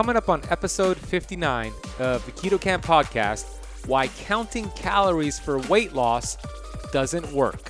Coming 0.00 0.16
up 0.16 0.30
on 0.30 0.40
episode 0.48 0.96
59 0.96 1.74
of 1.98 2.24
the 2.24 2.32
Keto 2.32 2.58
Kamp 2.58 2.82
podcast, 2.82 3.44
why 3.84 4.08
counting 4.08 4.70
calories 4.70 5.38
for 5.38 5.58
weight 5.68 5.92
loss 5.92 6.38
doesn't 6.90 7.30
work. 7.34 7.69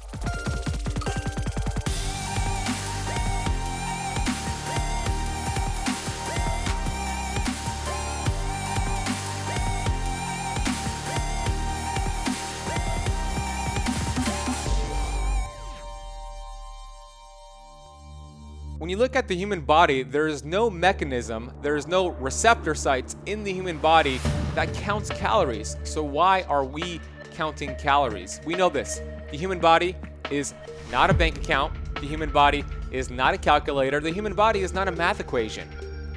Look 19.00 19.16
at 19.16 19.26
the 19.26 19.34
human 19.34 19.62
body, 19.62 20.02
there 20.02 20.28
is 20.28 20.44
no 20.44 20.68
mechanism, 20.68 21.50
there 21.62 21.74
is 21.74 21.88
no 21.88 22.08
receptor 22.08 22.74
sites 22.74 23.16
in 23.24 23.42
the 23.42 23.50
human 23.50 23.78
body 23.78 24.20
that 24.54 24.72
counts 24.74 25.08
calories. 25.08 25.78
So, 25.84 26.02
why 26.02 26.42
are 26.42 26.64
we 26.64 27.00
counting 27.32 27.74
calories? 27.76 28.42
We 28.44 28.54
know 28.54 28.68
this 28.68 29.00
the 29.30 29.38
human 29.38 29.58
body 29.58 29.96
is 30.30 30.52
not 30.92 31.08
a 31.08 31.14
bank 31.14 31.38
account, 31.38 31.72
the 31.94 32.06
human 32.06 32.30
body 32.30 32.62
is 32.92 33.08
not 33.08 33.32
a 33.32 33.38
calculator, 33.38 34.00
the 34.00 34.10
human 34.10 34.34
body 34.34 34.60
is 34.60 34.74
not 34.74 34.86
a 34.86 34.92
math 34.92 35.18
equation. 35.18 35.66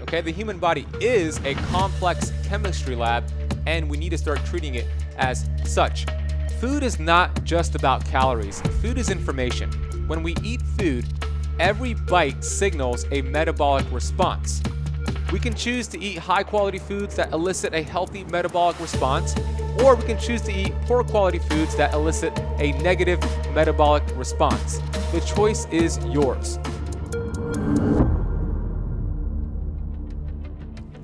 Okay, 0.02 0.20
the 0.20 0.32
human 0.32 0.60
body 0.60 0.86
is 1.00 1.40
a 1.46 1.54
complex 1.72 2.34
chemistry 2.44 2.98
lab, 2.98 3.24
and 3.66 3.90
we 3.90 3.96
need 3.96 4.10
to 4.10 4.18
start 4.18 4.44
treating 4.44 4.76
it 4.76 4.88
as 5.16 5.50
such. 5.64 6.06
Food 6.60 6.84
is 6.84 7.00
not 7.00 7.46
just 7.46 7.76
about 7.76 8.04
calories, 8.04 8.60
food 8.82 8.98
is 8.98 9.10
information. 9.10 9.72
When 10.06 10.22
we 10.22 10.36
eat 10.44 10.62
food, 10.78 11.06
every 11.60 11.94
bite 11.94 12.44
signals 12.44 13.06
a 13.12 13.22
metabolic 13.22 13.86
response. 13.92 14.62
We 15.32 15.40
can 15.40 15.56
choose 15.56 15.88
to 15.88 16.00
eat 16.00 16.18
high 16.18 16.44
quality 16.44 16.80
foods 16.80 17.16
that 17.16 17.32
elicit 17.32 17.74
a 17.74 17.82
healthy 17.82 18.24
metabolic 18.26 18.80
response, 18.80 19.36
or 19.82 19.96
we 19.96 20.04
can 20.04 20.20
choose 20.20 20.42
to 20.44 20.54
eat 20.54 20.74
poor 20.84 21.04
quality 21.04 21.40
foods 21.40 21.76
that 21.76 21.94
elicit 21.94 22.38
a 22.60 22.72
negative 22.84 23.20
metabolic 23.54 24.04
response. 24.16 24.80
The 25.12 25.22
choice 25.22 25.66
is 25.72 25.98
yours. 26.06 26.60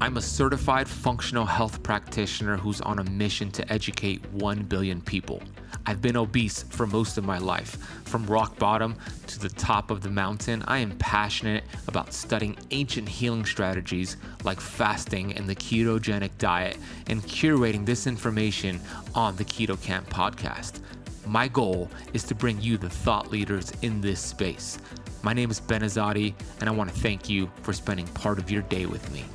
I'm 0.02 0.18
a 0.18 0.22
certified 0.22 0.88
functional 0.88 1.46
health 1.46 1.84
practitioner 1.84 2.58
who's 2.58 2.82
on 2.82 3.00
a 3.00 3.04
mission 3.04 3.52
to 3.52 3.72
educate 3.72 4.26
1 4.32 4.64
billion 4.64 5.02
people. 5.02 5.42
I've 5.90 6.04
been 6.04 6.18
obese 6.18 6.62
for 6.70 6.86
most 6.86 7.18
of 7.18 7.26
my 7.26 7.40
life. 7.40 7.76
From 8.06 8.24
rock 8.28 8.60
bottom 8.60 8.96
to 9.26 9.40
the 9.40 9.50
top 9.50 9.90
of 9.90 10.02
the 10.02 10.10
mountain, 10.12 10.64
I 10.68 10.78
am 10.78 10.92
passionate 11.00 11.64
about 11.88 12.14
studying 12.14 12.56
ancient 12.70 13.10
healing 13.10 13.44
strategies 13.44 14.18
like 14.44 14.62
fasting 14.62 15.34
and 15.34 15.50
the 15.50 15.56
ketogenic 15.56 16.30
diet 16.38 16.78
and 17.08 17.24
curating 17.24 17.88
this 17.88 18.06
information 18.06 18.80
on 19.16 19.36
the 19.38 19.44
Keto 19.44 19.82
Kamp 19.82 20.08
podcast. 20.12 20.82
My 21.26 21.48
goal 21.48 21.90
is 22.14 22.22
to 22.26 22.36
bring 22.36 22.62
you 22.62 22.78
the 22.78 22.88
thought 22.88 23.32
leaders 23.32 23.72
in 23.82 24.00
this 24.00 24.20
space. 24.20 24.78
My 25.24 25.34
name 25.34 25.50
is 25.50 25.60
Ben 25.60 25.82
Azadi, 25.82 26.36
and 26.60 26.70
I 26.70 26.72
want 26.72 26.94
to 26.94 27.00
thank 27.00 27.28
you 27.28 27.50
for 27.64 27.74
spending 27.74 28.06
part 28.10 28.38
of 28.38 28.52
your 28.52 28.62
day 28.62 28.86
with 28.86 29.12
me. 29.12 29.26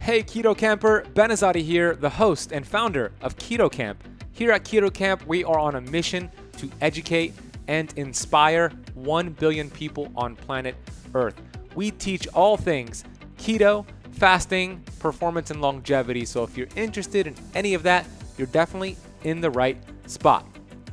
Hey, 0.00 0.24
Keto 0.24 0.58
Kamper, 0.58 1.04
Ben 1.14 1.30
Azadi 1.30 1.62
here, 1.62 1.94
the 1.94 2.10
host 2.10 2.50
and 2.50 2.66
founder 2.66 3.12
of 3.22 3.36
Keto 3.36 3.70
Kamp. 3.70 4.02
Here 4.36 4.52
at 4.52 4.64
Keto 4.64 4.92
Kamp, 4.92 5.26
we 5.26 5.44
are 5.44 5.58
on 5.58 5.76
a 5.76 5.80
mission 5.80 6.30
to 6.58 6.70
educate 6.82 7.32
and 7.68 7.90
inspire 7.96 8.68
1 8.92 9.30
billion 9.30 9.70
people 9.70 10.12
on 10.14 10.36
planet 10.36 10.74
Earth. 11.14 11.40
We 11.74 11.90
teach 11.90 12.28
all 12.28 12.58
things 12.58 13.02
keto, 13.38 13.86
fasting, 14.12 14.84
performance, 14.98 15.50
and 15.50 15.62
longevity. 15.62 16.26
So 16.26 16.44
if 16.44 16.54
you're 16.54 16.68
interested 16.76 17.26
in 17.26 17.34
any 17.54 17.72
of 17.72 17.82
that, 17.84 18.04
you're 18.36 18.46
definitely 18.48 18.98
in 19.24 19.40
the 19.40 19.48
right 19.48 19.78
spot. 20.06 20.44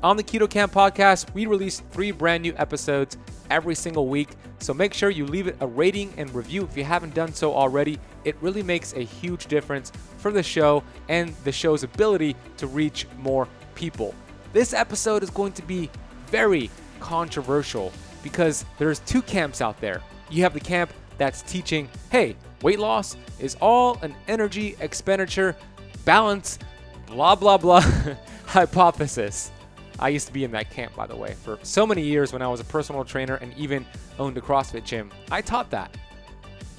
On 0.03 0.15
the 0.15 0.23
Keto 0.23 0.49
Kamp 0.49 0.71
podcast, 0.71 1.33
we 1.33 1.45
release 1.45 1.81
three 1.91 2.11
brand 2.11 2.43
new 2.43 2.53
episodes 2.55 3.17
every 3.49 3.75
single 3.75 4.07
week. 4.07 4.29
So 4.59 4.73
make 4.73 4.93
sure 4.93 5.09
you 5.09 5.25
leave 5.25 5.47
it 5.47 5.57
a 5.59 5.67
rating 5.67 6.13
and 6.15 6.33
review 6.33 6.63
if 6.63 6.77
you 6.77 6.85
haven't 6.85 7.13
done 7.13 7.33
so 7.33 7.53
already. 7.53 7.99
It 8.25 8.35
really 8.41 8.63
makes 8.63 8.93
a 8.93 9.01
huge 9.01 9.47
difference 9.47 9.91
for 10.17 10.31
the 10.31 10.43
show 10.43 10.83
and 11.09 11.35
the 11.43 11.51
show's 11.51 11.83
ability 11.83 12.35
to 12.57 12.67
reach 12.67 13.07
more 13.19 13.47
people. 13.75 14.13
This 14.53 14.73
episode 14.73 15.23
is 15.23 15.29
going 15.29 15.53
to 15.53 15.63
be 15.63 15.89
very 16.27 16.69
controversial 16.99 17.91
because 18.21 18.65
there's 18.77 18.99
two 18.99 19.21
camps 19.21 19.61
out 19.61 19.79
there. 19.81 20.01
You 20.29 20.43
have 20.43 20.53
the 20.53 20.59
camp 20.59 20.93
that's 21.17 21.41
teaching, 21.41 21.89
hey, 22.11 22.35
weight 22.61 22.79
loss 22.79 23.17
is 23.39 23.55
all 23.61 23.97
an 24.01 24.15
energy 24.27 24.75
expenditure 24.79 25.55
balance, 26.05 26.59
blah, 27.07 27.35
blah, 27.35 27.57
blah 27.57 27.81
hypothesis. 28.45 29.51
I 29.99 30.09
used 30.09 30.27
to 30.27 30.33
be 30.33 30.43
in 30.43 30.51
that 30.51 30.69
camp, 30.69 30.95
by 30.95 31.05
the 31.05 31.15
way, 31.15 31.35
for 31.43 31.59
so 31.61 31.85
many 31.85 32.01
years 32.01 32.33
when 32.33 32.41
I 32.41 32.47
was 32.47 32.59
a 32.59 32.65
personal 32.65 33.05
trainer 33.05 33.35
and 33.35 33.53
even 33.57 33.85
owned 34.19 34.37
a 34.37 34.41
CrossFit 34.41 34.83
gym. 34.83 35.11
I 35.31 35.41
taught 35.41 35.69
that. 35.71 35.95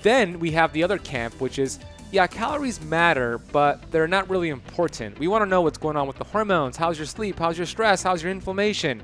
Then 0.05 0.39
we 0.39 0.51
have 0.51 0.73
the 0.75 0.83
other 0.83 0.99
camp, 0.99 1.41
which 1.41 1.59
is 1.59 1.79
yeah, 2.13 2.27
calories 2.27 2.79
matter, 2.83 3.39
but 3.39 3.91
they're 3.91 4.07
not 4.07 4.29
really 4.29 4.51
important. 4.51 5.19
We 5.19 5.29
want 5.29 5.43
to 5.43 5.47
know 5.47 5.63
what's 5.63 5.79
going 5.79 5.97
on 5.97 6.07
with 6.07 6.19
the 6.19 6.25
hormones. 6.25 6.77
How's 6.77 6.99
your 6.99 7.07
sleep? 7.07 7.39
How's 7.39 7.57
your 7.57 7.67
stress? 7.67 8.03
How's 8.03 8.23
your 8.23 8.31
inflammation? 8.31 9.03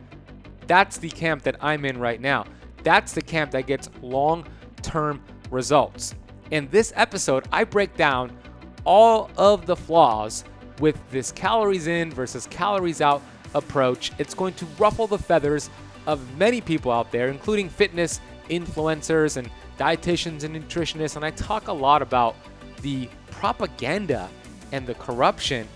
That's 0.67 0.99
the 0.99 1.09
camp 1.09 1.43
that 1.43 1.57
I'm 1.61 1.87
in 1.87 1.99
right 1.99 2.21
now. 2.21 2.45
That's 2.83 3.13
the 3.13 3.23
camp 3.23 3.51
that 3.53 3.67
gets 3.67 3.89
long 4.03 4.47
term 4.83 5.25
results. 5.51 6.15
In 6.51 6.69
this 6.71 6.93
episode, 6.95 7.49
I 7.51 7.65
break 7.65 7.97
down 7.97 8.37
all 8.85 9.31
of 9.39 9.65
the 9.65 9.77
flaws 9.77 10.45
with 10.81 10.99
this 11.11 11.33
calories 11.33 11.87
in 11.87 12.13
versus 12.13 12.47
calories 12.49 13.01
out 13.01 13.23
approach. 13.55 14.13
It's 14.19 14.35
going 14.35 14.53
to 14.55 14.67
ruffle 14.79 15.07
the 15.07 15.19
feathers 15.19 15.71
of 16.07 16.37
many 16.37 16.61
people 16.61 16.93
out 16.93 17.11
there, 17.11 17.29
including 17.29 17.71
fitness 17.71 18.21
influencers 18.51 19.39
and 19.39 19.51
dietitians 19.81 20.45
and 20.45 20.55
nutritionists. 20.55 21.17
And 21.17 21.25
I 21.25 21.31
talk 21.31 21.69
a 21.69 21.73
lot 21.73 22.03
about 22.03 22.37
the 22.83 23.09
propaganda 23.31 24.29
and 24.73 24.87
the 24.87 24.95
corruption 24.95 25.67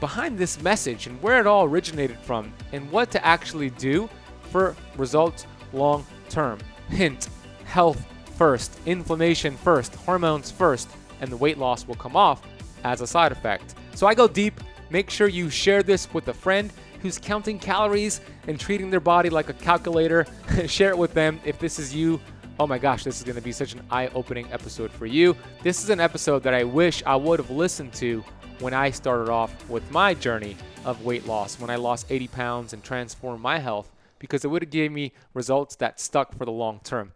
behind 0.00 0.36
this 0.36 0.60
message 0.60 1.06
and 1.06 1.22
where 1.22 1.38
it 1.38 1.46
all 1.46 1.64
originated 1.64 2.18
from 2.18 2.52
and 2.72 2.90
what 2.90 3.12
to 3.12 3.24
actually 3.24 3.70
do 3.70 4.10
for 4.50 4.74
results 4.96 5.46
long 5.72 6.04
term. 6.28 6.58
Hint 6.88 7.28
health 7.64 8.04
first, 8.36 8.78
inflammation 8.84 9.56
first, 9.56 9.94
hormones 9.94 10.50
first, 10.50 10.90
and 11.20 11.30
the 11.30 11.36
weight 11.36 11.56
loss 11.56 11.86
will 11.86 11.94
come 11.94 12.16
off 12.16 12.42
as 12.82 13.00
a 13.00 13.06
side 13.06 13.30
effect. 13.30 13.76
So 13.94 14.08
I 14.08 14.14
go 14.14 14.26
deep. 14.26 14.60
Make 14.90 15.08
sure 15.08 15.28
you 15.28 15.48
share 15.48 15.84
this 15.84 16.12
with 16.12 16.26
a 16.28 16.34
friend 16.34 16.72
who's 17.00 17.18
counting 17.18 17.58
calories 17.58 18.20
and 18.46 18.58
treating 18.58 18.90
their 18.90 19.00
body 19.00 19.30
like 19.30 19.48
a 19.48 19.54
calculator. 19.54 20.26
share 20.66 20.90
it 20.90 20.98
with 20.98 21.14
them 21.14 21.40
if 21.44 21.58
this 21.58 21.78
is 21.78 21.94
you. 21.94 22.20
Oh 22.60 22.66
my 22.66 22.78
gosh, 22.78 23.02
this 23.02 23.16
is 23.16 23.24
going 23.24 23.36
to 23.36 23.42
be 23.42 23.50
such 23.50 23.72
an 23.72 23.80
eye 23.90 24.08
opening 24.08 24.46
episode 24.52 24.92
for 24.92 25.06
you. 25.06 25.34
This 25.62 25.82
is 25.82 25.88
an 25.88 26.00
episode 26.00 26.42
that 26.42 26.52
I 26.52 26.64
wish 26.64 27.02
I 27.06 27.16
would 27.16 27.40
have 27.40 27.50
listened 27.50 27.94
to 27.94 28.22
when 28.60 28.74
I 28.74 28.90
started 28.90 29.30
off 29.30 29.68
with 29.70 29.90
my 29.90 30.12
journey 30.12 30.56
of 30.84 31.02
weight 31.02 31.26
loss, 31.26 31.58
when 31.58 31.70
I 31.70 31.76
lost 31.76 32.06
80 32.10 32.28
pounds 32.28 32.72
and 32.74 32.84
transformed 32.84 33.40
my 33.40 33.58
health, 33.58 33.90
because 34.18 34.44
it 34.44 34.48
would 34.48 34.62
have 34.62 34.70
gave 34.70 34.92
me 34.92 35.12
results 35.32 35.76
that 35.76 35.98
stuck 35.98 36.36
for 36.36 36.44
the 36.44 36.52
long 36.52 36.80
term. 36.84 37.12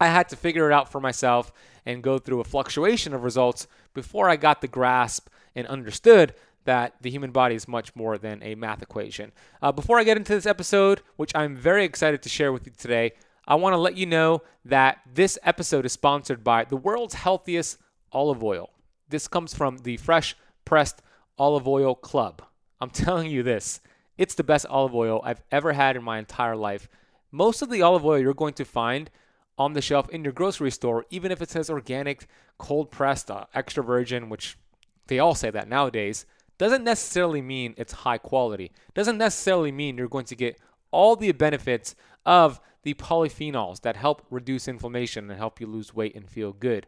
I 0.00 0.08
had 0.08 0.28
to 0.28 0.36
figure 0.36 0.70
it 0.70 0.74
out 0.74 0.92
for 0.92 1.00
myself 1.00 1.50
and 1.86 2.02
go 2.02 2.18
through 2.18 2.40
a 2.40 2.44
fluctuation 2.44 3.14
of 3.14 3.24
results 3.24 3.66
before 3.94 4.28
I 4.28 4.36
got 4.36 4.60
the 4.60 4.68
grasp 4.68 5.28
and 5.56 5.66
understood 5.66 6.34
that 6.66 6.94
the 7.00 7.10
human 7.10 7.30
body 7.30 7.54
is 7.54 7.66
much 7.66 7.96
more 7.96 8.18
than 8.18 8.42
a 8.42 8.54
math 8.54 8.82
equation. 8.82 9.32
Uh, 9.62 9.72
before 9.72 9.98
I 9.98 10.04
get 10.04 10.18
into 10.18 10.34
this 10.34 10.44
episode, 10.44 11.00
which 11.16 11.32
I'm 11.34 11.56
very 11.56 11.86
excited 11.86 12.22
to 12.22 12.28
share 12.28 12.52
with 12.52 12.66
you 12.66 12.72
today, 12.76 13.12
I 13.48 13.54
want 13.54 13.72
to 13.72 13.78
let 13.78 13.96
you 13.96 14.04
know 14.04 14.42
that 14.66 14.98
this 15.10 15.38
episode 15.42 15.86
is 15.86 15.92
sponsored 15.92 16.44
by 16.44 16.64
the 16.64 16.76
world's 16.76 17.14
healthiest 17.14 17.78
olive 18.12 18.44
oil. 18.44 18.68
This 19.08 19.26
comes 19.26 19.54
from 19.54 19.78
the 19.78 19.96
Fresh 19.96 20.36
Pressed 20.66 21.00
Olive 21.38 21.66
Oil 21.66 21.94
Club. 21.94 22.42
I'm 22.78 22.90
telling 23.06 23.30
you 23.30 23.42
this, 23.42 23.80
it's 24.18 24.34
the 24.34 24.44
best 24.44 24.66
olive 24.66 24.94
oil 24.94 25.22
I've 25.24 25.40
ever 25.50 25.72
had 25.72 25.96
in 25.96 26.04
my 26.04 26.18
entire 26.18 26.56
life. 26.56 26.90
Most 27.32 27.62
of 27.62 27.70
the 27.70 27.80
olive 27.80 28.04
oil 28.04 28.18
you're 28.18 28.34
going 28.34 28.52
to 28.52 28.66
find 28.66 29.10
on 29.56 29.72
the 29.72 29.80
shelf 29.80 30.10
in 30.10 30.24
your 30.24 30.34
grocery 30.34 30.70
store, 30.70 31.06
even 31.08 31.32
if 31.32 31.40
it 31.40 31.48
says 31.48 31.70
organic, 31.70 32.26
cold 32.58 32.90
pressed, 32.90 33.30
uh, 33.30 33.46
extra 33.54 33.82
virgin, 33.82 34.28
which 34.28 34.58
they 35.06 35.18
all 35.18 35.34
say 35.34 35.48
that 35.48 35.70
nowadays, 35.70 36.26
doesn't 36.58 36.84
necessarily 36.84 37.40
mean 37.40 37.72
it's 37.78 37.94
high 37.94 38.18
quality. 38.18 38.72
Doesn't 38.92 39.16
necessarily 39.16 39.72
mean 39.72 39.96
you're 39.96 40.06
going 40.06 40.26
to 40.26 40.36
get 40.36 40.58
all 40.90 41.16
the 41.16 41.32
benefits 41.32 41.94
of 42.26 42.60
the 42.82 42.94
polyphenols 42.94 43.80
that 43.82 43.96
help 43.96 44.26
reduce 44.30 44.68
inflammation 44.68 45.30
and 45.30 45.38
help 45.38 45.60
you 45.60 45.66
lose 45.66 45.94
weight 45.94 46.14
and 46.14 46.28
feel 46.28 46.52
good. 46.52 46.86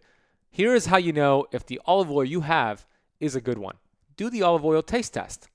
Here 0.51 0.75
is 0.75 0.87
how 0.87 0.97
you 0.97 1.13
know 1.13 1.47
if 1.53 1.67
the 1.67 1.81
olive 1.85 2.11
oil 2.11 2.25
you 2.25 2.43
have 2.43 2.87
is 3.19 3.37
a 3.37 3.41
good 3.41 3.59
one. 3.59 3.77
Do 4.17 4.31
the 4.31 4.43
olive 4.43 4.65
oil 4.65 4.83
taste 4.83 5.15
test. 5.15 5.49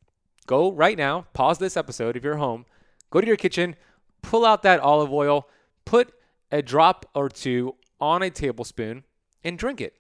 Go 0.48 0.72
right 0.72 0.98
now, 0.98 1.26
pause 1.34 1.58
this 1.58 1.76
episode 1.76 2.16
if 2.16 2.24
you're 2.24 2.38
home, 2.38 2.66
go 3.10 3.20
to 3.20 3.28
your 3.28 3.36
kitchen, 3.36 3.76
pull 4.22 4.46
out 4.46 4.64
that 4.64 4.80
olive 4.80 5.12
oil, 5.12 5.50
put 5.86 6.14
a 6.52 6.62
drop 6.62 7.06
or 7.16 7.30
two 7.30 7.76
on 8.00 8.22
a 8.22 8.30
tablespoon, 8.30 9.04
and 9.44 9.58
drink 9.58 9.82
it. 9.82 9.96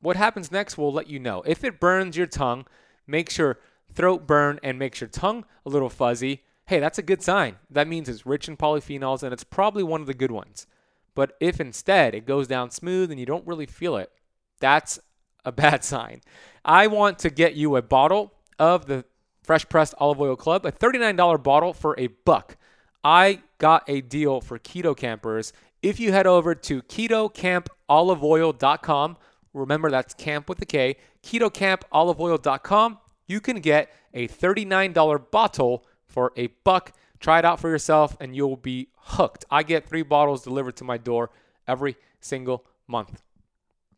What 0.00 0.16
happens 0.16 0.50
next, 0.50 0.76
we'll 0.76 0.92
let 0.92 1.08
you 1.08 1.18
know. 1.18 1.42
If 1.46 1.64
it 1.64 1.80
burns 1.80 2.16
your 2.16 2.26
tongue, 2.26 2.66
makes 3.06 3.38
your 3.38 3.58
throat 3.94 4.26
burn, 4.26 4.58
and 4.62 4.78
makes 4.78 5.00
your 5.00 5.08
tongue 5.08 5.44
a 5.64 5.68
little 5.68 5.90
fuzzy, 5.90 6.42
hey, 6.72 6.80
that's 6.80 6.98
a 6.98 7.02
good 7.02 7.22
sign. 7.22 7.56
That 7.68 7.86
means 7.86 8.08
it's 8.08 8.24
rich 8.24 8.48
in 8.48 8.56
polyphenols 8.56 9.22
and 9.22 9.30
it's 9.30 9.44
probably 9.44 9.82
one 9.82 10.00
of 10.00 10.06
the 10.06 10.14
good 10.14 10.30
ones. 10.30 10.66
But 11.14 11.36
if 11.38 11.60
instead 11.60 12.14
it 12.14 12.24
goes 12.24 12.48
down 12.48 12.70
smooth 12.70 13.10
and 13.10 13.20
you 13.20 13.26
don't 13.26 13.46
really 13.46 13.66
feel 13.66 13.98
it, 13.98 14.10
that's 14.58 14.98
a 15.44 15.52
bad 15.62 15.84
sign. 15.84 16.22
I 16.64 16.86
want 16.86 17.18
to 17.18 17.28
get 17.28 17.56
you 17.56 17.76
a 17.76 17.82
bottle 17.82 18.32
of 18.58 18.86
the 18.86 19.04
Fresh 19.42 19.68
Pressed 19.68 19.92
Olive 19.98 20.18
Oil 20.18 20.34
Club, 20.34 20.64
a 20.64 20.72
$39 20.72 21.42
bottle 21.42 21.74
for 21.74 21.94
a 22.00 22.06
buck. 22.06 22.56
I 23.04 23.42
got 23.58 23.84
a 23.86 24.00
deal 24.00 24.40
for 24.40 24.58
keto 24.58 24.96
campers. 24.96 25.52
If 25.82 26.00
you 26.00 26.12
head 26.12 26.26
over 26.26 26.54
to 26.54 26.80
ketokampoliveoil.com, 26.80 29.16
remember 29.52 29.90
that's 29.90 30.14
camp 30.14 30.48
with 30.48 30.62
a 30.62 30.66
K, 30.66 30.96
ketokampoliveoil.com, 31.22 32.98
you 33.26 33.42
can 33.42 33.60
get 33.60 33.92
a 34.14 34.26
$39 34.26 35.30
bottle 35.30 35.84
for 36.12 36.32
a 36.36 36.48
buck. 36.64 36.92
Try 37.20 37.38
it 37.38 37.44
out 37.44 37.60
for 37.60 37.68
yourself 37.68 38.16
and 38.20 38.36
you'll 38.36 38.56
be 38.56 38.88
hooked. 38.96 39.44
I 39.50 39.62
get 39.62 39.88
three 39.88 40.02
bottles 40.02 40.42
delivered 40.42 40.76
to 40.76 40.84
my 40.84 40.98
door 40.98 41.30
every 41.66 41.96
single 42.20 42.64
month. 42.86 43.22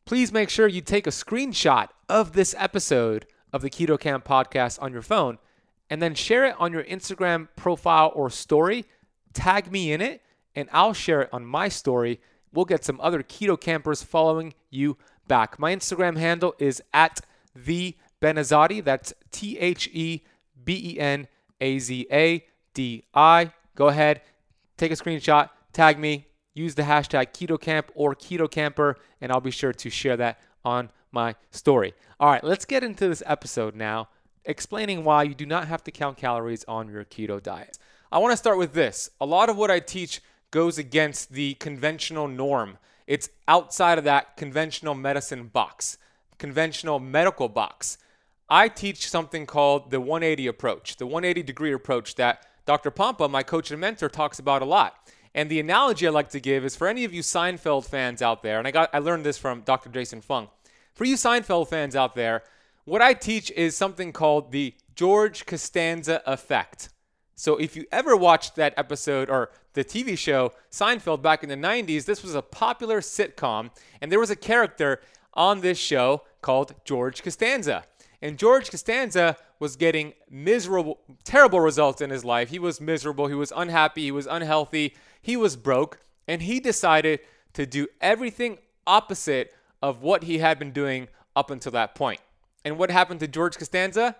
Please 0.05 0.33
make 0.33 0.51
sure 0.51 0.69
you 0.69 0.81
take 0.81 1.07
a 1.07 1.11
screenshot 1.11 1.89
of 2.09 2.35
this 2.35 2.55
episode 2.59 3.27
of 3.53 3.63
the 3.63 3.71
Keto 3.71 3.99
Kamp 3.99 4.25
podcast 4.25 4.81
on 4.83 4.93
your 4.93 5.03
phone 5.03 5.39
and 5.89 6.03
then 6.03 6.15
share 6.15 6.45
it 6.45 6.57
on 6.59 6.73
your 6.73 6.85
Instagram 6.85 7.49
profile 7.57 8.13
or 8.15 8.29
story. 8.31 8.85
Tag 9.33 9.71
me 9.73 9.93
in 9.93 10.01
it 10.01 10.23
and 10.55 10.69
I'll 10.73 10.93
share 10.93 11.23
it 11.23 11.31
on 11.33 11.47
my 11.47 11.69
story. 11.69 12.21
We'll 12.53 12.65
get 12.65 12.85
some 12.85 13.01
other 13.01 13.23
keto 13.23 13.61
campers 13.61 14.03
following 14.03 14.55
you 14.71 14.97
back. 15.27 15.59
My 15.59 15.75
Instagram 15.75 16.17
handle 16.17 16.55
is 16.59 16.83
at 16.93 17.21
the 17.55 17.97
Benazadi. 18.23 18.83
That's 18.83 19.13
T 19.33 19.59
H 19.59 19.89
E 19.93 20.23
B 20.65 20.93
E 20.95 21.01
N 21.01 21.27
A 21.61 21.79
Z 21.79 22.07
A 22.11 22.45
D 22.75 23.05
I. 23.15 23.53
Go 23.75 23.89
ahead, 23.89 24.23
take 24.77 24.93
a 24.93 24.97
screenshot, 24.97 25.51
tag 25.73 25.99
me, 25.99 26.27
use 26.55 26.75
the 26.75 26.83
hashtag 26.83 27.33
KetoKamp 27.33 27.85
or 27.95 28.15
KetoKamper, 28.15 28.95
and 29.21 29.33
I'll 29.33 29.41
be 29.41 29.51
sure 29.51 29.73
to 29.73 29.91
share 29.91 30.17
that 30.17 30.41
on 30.65 30.91
my 31.11 31.35
story. 31.51 31.95
All 32.21 32.31
right, 32.31 32.45
let's 32.45 32.65
get 32.65 32.85
into 32.85 33.09
this 33.09 33.23
episode 33.27 33.75
now, 33.75 34.09
explaining 34.45 35.05
why 35.05 35.25
you 35.25 35.35
do 35.35 35.47
not 35.47 35.69
have 35.69 35.83
to 35.85 35.91
count 35.91 36.17
calories 36.17 36.65
on 36.69 36.89
your 36.89 37.05
keto 37.05 37.43
diet. 37.43 37.79
I 38.13 38.19
want 38.19 38.33
to 38.33 38.37
start 38.37 38.59
with 38.59 38.73
this. 38.75 39.11
A 39.21 39.27
lot 39.27 39.49
of 39.49 39.57
what 39.57 39.71
I 39.71 39.81
teach 39.81 40.21
goes 40.53 40.79
against 40.79 41.33
the 41.33 41.55
conventional 41.55 42.29
norm. 42.29 42.79
It's 43.09 43.29
outside 43.49 43.99
of 43.99 44.05
that 44.05 44.37
conventional 44.37 44.95
medicine 44.95 45.49
box, 45.49 45.99
conventional 46.39 47.01
medical 47.01 47.49
box. 47.49 47.99
I 48.49 48.69
teach 48.69 49.09
something 49.09 49.47
called 49.47 49.91
the 49.91 50.01
180 50.01 50.47
approach, 50.47 50.97
the 50.97 51.07
180 51.07 51.43
degree 51.43 51.73
approach 51.73 52.15
that 52.17 52.47
Dr. 52.67 52.91
Pompa, 52.91 53.31
my 53.31 53.43
coach 53.43 53.71
and 53.71 53.81
mentor, 53.81 54.09
talks 54.09 54.39
about 54.39 54.63
a 54.63 54.67
lot. 54.67 55.11
And 55.35 55.51
the 55.51 55.61
analogy 55.61 56.07
I 56.07 56.11
like 56.11 56.31
to 56.31 56.41
give 56.41 56.65
is 56.65 56.77
for 56.77 56.87
any 56.87 57.05
of 57.05 57.13
you 57.13 57.23
Seinfeld 57.23 57.87
fans 57.87 58.23
out 58.23 58.43
there, 58.43 58.59
and 58.59 58.69
I 58.69 58.71
got 58.71 58.91
I 58.93 58.99
learned 58.99 59.25
this 59.25 59.39
from 59.39 59.63
Dr. 59.63 59.91
Jason 59.91 60.21
Fung. 60.21 60.49
For 60.95 61.05
you 61.05 61.17
Seinfeld 61.17 61.69
fans 61.69 61.97
out 61.97 62.15
there, 62.15 62.45
what 62.85 63.03
I 63.03 63.15
teach 63.15 63.51
is 63.53 63.77
something 63.77 64.13
called 64.13 64.53
the 64.53 64.75
George 64.95 65.45
Costanza 65.45 66.23
effect. 66.27 66.91
So 67.35 67.57
if 67.57 67.75
you 67.75 67.85
ever 67.91 68.17
watched 68.17 68.55
that 68.57 68.75
episode 68.77 69.29
or 69.29 69.51
the 69.73 69.85
TV 69.85 70.17
show 70.17 70.53
Seinfeld 70.71 71.21
back 71.21 71.43
in 71.43 71.49
the 71.49 71.57
90s, 71.57 72.05
this 72.05 72.23
was 72.23 72.37
a 72.37 72.43
popular 72.43 73.01
sitcom, 73.01 73.71
and 74.01 74.13
there 74.13 74.21
was 74.21 74.31
a 74.31 74.37
character 74.37 75.01
on 75.33 75.61
this 75.61 75.79
show 75.79 76.23
called 76.45 76.75
George 76.85 77.23
Costanza. 77.23 77.85
And 78.21 78.39
George 78.39 78.71
Costanza 78.71 79.37
was 79.59 79.77
getting 79.77 80.13
miserable, 80.31 80.99
terrible 81.25 81.61
results 81.61 82.03
in 82.03 82.11
his 82.11 82.25
life. 82.25 82.51
He 82.51 82.59
was 82.59 82.81
miserable. 82.81 83.29
He 83.29 83.35
was 83.35 83.53
unhappy. 83.57 84.03
He 84.03 84.13
was 84.13 84.27
unhealthy. 84.27 84.95
He 85.23 85.37
was 85.39 85.57
broke. 85.57 86.01
And 86.29 86.43
he 86.43 86.61
decided 86.61 87.21
to 87.55 87.65
do 87.65 87.89
everything 88.01 88.59
opposite 88.87 89.55
of 89.83 90.03
what 90.03 90.25
he 90.25 90.39
had 90.39 90.59
been 90.59 90.71
doing 90.71 91.09
up 91.35 91.51
until 91.51 91.73
that 91.73 91.95
point. 91.95 92.21
And 92.63 92.79
what 92.79 92.91
happened 92.91 93.21
to 93.21 93.29
George 93.29 93.57
Costanza? 93.57 94.17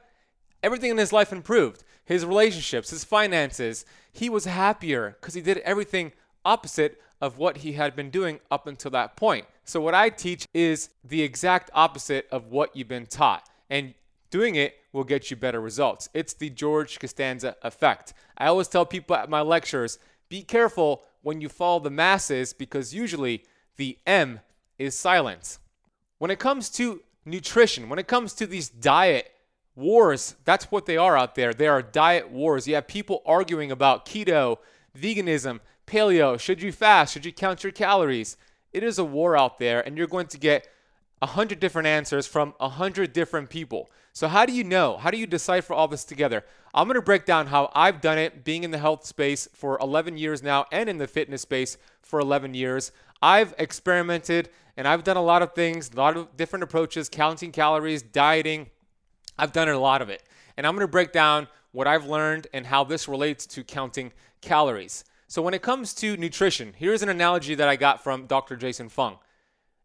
Everything 0.63 0.91
in 0.91 0.99
his 0.99 1.13
life 1.13 1.31
improved. 1.31 1.85
His 2.07 2.25
relationships, 2.25 2.89
his 2.89 3.05
finances. 3.05 3.85
He 4.13 4.31
was 4.31 4.47
happier 4.47 5.17
because 5.21 5.35
he 5.35 5.43
did 5.43 5.59
everything 5.59 6.13
opposite 6.45 7.01
of 7.21 7.39
what 7.39 7.59
he 7.59 7.73
had 7.73 7.97
been 7.97 8.11
doing 8.11 8.41
up 8.51 8.67
until 8.67 8.91
that 8.93 9.17
point. 9.17 9.47
So, 9.65 9.81
what 9.81 9.95
I 9.95 10.09
teach 10.11 10.47
is 10.53 10.91
the 11.03 11.23
exact 11.23 11.71
opposite 11.75 12.27
of 12.31 12.47
what 12.49 12.77
you've 12.77 12.89
been 12.89 13.07
taught 13.07 13.49
and 13.71 13.95
doing 14.31 14.57
it 14.57 14.77
will 14.93 15.05
get 15.05 15.31
you 15.31 15.37
better 15.37 15.61
results. 15.61 16.09
It's 16.13 16.35
the 16.35 16.51
George 16.51 16.99
Costanza 16.99 17.57
effect. 17.63 18.15
I 18.37 18.47
always 18.47 18.69
tell 18.69 18.85
people 18.85 19.17
at 19.17 19.31
my 19.31 19.41
lectures 19.41 19.99
be 20.29 20.43
careful 20.43 21.03
when 21.23 21.41
you 21.41 21.49
follow 21.49 21.81
the 21.81 21.91
masses 21.91 22.53
because 22.53 22.95
usually 22.95 23.45
the 23.77 23.99
M 24.07 24.41
is 24.79 24.97
silence. 24.97 25.59
When 26.19 26.31
it 26.31 26.39
comes 26.39 26.69
to 26.71 27.01
nutrition, 27.25 27.89
when 27.89 27.99
it 27.99 28.07
comes 28.07 28.35
to 28.35 28.47
these 28.47 28.69
diet 28.69 29.31
wars, 29.77 30.37
that's 30.45 30.71
what 30.71 30.87
they 30.87 30.97
are 30.97 31.17
out 31.17 31.35
there. 31.35 31.53
They 31.53 31.67
are 31.67 31.83
diet 31.83 32.31
wars. 32.31 32.67
You 32.67 32.77
have 32.77 32.87
people 32.87 33.23
arguing 33.27 33.71
about 33.71 34.07
keto, 34.07 34.59
veganism, 34.99 35.61
paleo, 35.87 36.39
should 36.39 36.63
you 36.63 36.73
fast, 36.73 37.13
should 37.13 37.25
you 37.25 37.33
count 37.33 37.63
your 37.63 37.73
calories? 37.73 38.37
It 38.73 38.83
is 38.83 38.99
a 38.99 39.05
war 39.05 39.37
out 39.37 39.59
there, 39.59 39.81
and 39.87 39.97
you're 39.97 40.07
going 40.07 40.27
to 40.29 40.39
get 40.39 40.69
a 41.23 41.27
100 41.27 41.61
different 41.61 41.87
answers 41.87 42.27
from 42.27 42.55
a 42.61 42.69
100 42.69 43.13
different 43.13 43.49
people. 43.49 43.91
So, 44.13 44.29
how 44.29 44.47
do 44.47 44.53
you 44.53 44.65
know? 44.65 44.97
How 44.97 45.11
do 45.11 45.19
you 45.19 45.27
decipher 45.27 45.73
all 45.75 45.89
this 45.89 46.05
together? 46.05 46.45
I'm 46.73 46.87
going 46.87 46.97
to 46.97 47.03
break 47.03 47.25
down 47.25 47.47
how 47.47 47.71
I've 47.75 48.01
done 48.01 48.19
it 48.19 48.45
being 48.45 48.65
in 48.65 48.71
the 48.71 48.79
health 48.79 49.07
space 49.07 49.49
for 49.53 49.79
11 49.81 50.17
years 50.19 50.43
now 50.43 50.67
and 50.71 50.89
in 50.89 50.99
the 50.99 51.07
fitness 51.07 51.43
space 51.43 51.79
for 52.03 52.21
11 52.21 52.55
years. 52.55 52.93
I've 53.23 53.55
experimented 53.59 54.51
and 54.77 54.89
I've 54.89 55.05
done 55.05 55.17
a 55.17 55.23
lot 55.23 55.43
of 55.43 55.55
things, 55.55 55.91
a 55.93 55.97
lot 55.97 56.17
of 56.17 56.37
different 56.37 56.63
approaches, 56.63 57.09
counting 57.09 57.53
calories, 57.53 58.03
dieting. 58.03 58.71
I've 59.39 59.53
done 59.53 59.69
a 59.69 59.79
lot 59.79 60.03
of 60.03 60.11
it. 60.11 60.23
And 60.57 60.67
I'm 60.67 60.75
going 60.75 60.87
to 60.87 60.91
break 60.91 61.13
down 61.13 61.49
what 61.73 61.87
I've 61.87 62.07
learned 62.07 62.49
and 62.53 62.67
how 62.67 62.85
this 62.85 63.09
relates 63.09 63.47
to 63.47 63.65
counting 63.65 64.13
calories. 64.45 65.05
So, 65.27 65.43
when 65.43 65.55
it 65.55 65.63
comes 65.63 65.95
to 65.95 66.17
nutrition, 66.17 66.75
here's 66.77 67.03
an 67.03 67.09
analogy 67.09 67.55
that 67.57 67.69
I 67.69 67.77
got 67.77 68.05
from 68.05 68.27
Dr. 68.27 68.57
Jason 68.57 68.89
Fung. 68.89 69.19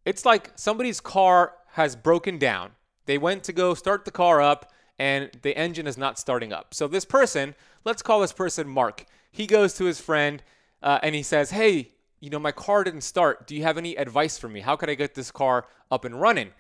It's 0.06 0.26
like 0.26 0.52
somebody's 0.56 1.00
car 1.00 1.54
has 1.74 1.96
broken 1.96 2.38
down. 2.38 2.72
They 3.06 3.18
went 3.18 3.44
to 3.46 3.54
go 3.54 3.74
start 3.74 4.06
the 4.06 4.12
car 4.12 4.42
up 4.42 4.72
and 5.00 5.32
the 5.42 5.58
engine 5.58 5.88
is 5.88 5.98
not 5.98 6.20
starting 6.20 6.52
up. 6.52 6.74
So 6.74 6.88
this 6.88 7.06
person, 7.06 7.56
let's 7.86 8.02
call 8.02 8.20
this 8.20 8.34
person 8.34 8.68
Mark. 8.68 9.06
He 9.32 9.48
goes 9.48 9.74
to 9.76 9.86
his 9.86 10.02
friend 10.02 10.44
uh, 10.84 11.00
and 11.02 11.16
he 11.16 11.24
says, 11.24 11.52
Hey, 11.52 11.92
you 12.20 12.30
know, 12.30 12.40
my 12.40 12.52
car 12.52 12.84
didn't 12.84 13.02
start. 13.02 13.48
Do 13.48 13.56
you 13.56 13.64
have 13.64 13.78
any 13.78 13.96
advice 13.96 14.38
for 14.38 14.50
me? 14.50 14.60
How 14.60 14.76
could 14.76 14.90
I 14.90 14.96
get 14.96 15.16
this 15.16 15.32
car 15.32 15.68
up 15.90 16.06
and 16.06 16.20
running? 16.20 16.52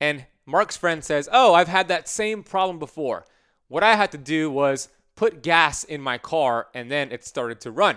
And 0.00 0.26
Mark's 0.46 0.76
friend 0.76 1.04
says, 1.04 1.28
Oh, 1.30 1.54
I've 1.54 1.68
had 1.68 1.88
that 1.88 2.08
same 2.08 2.42
problem 2.42 2.78
before. 2.78 3.26
What 3.68 3.82
I 3.82 3.96
had 3.96 4.12
to 4.12 4.18
do 4.18 4.50
was 4.50 4.88
put 5.16 5.42
gas 5.42 5.84
in 5.84 6.00
my 6.00 6.18
car 6.18 6.68
and 6.74 6.90
then 6.90 7.12
it 7.12 7.24
started 7.24 7.60
to 7.60 7.70
run. 7.70 7.96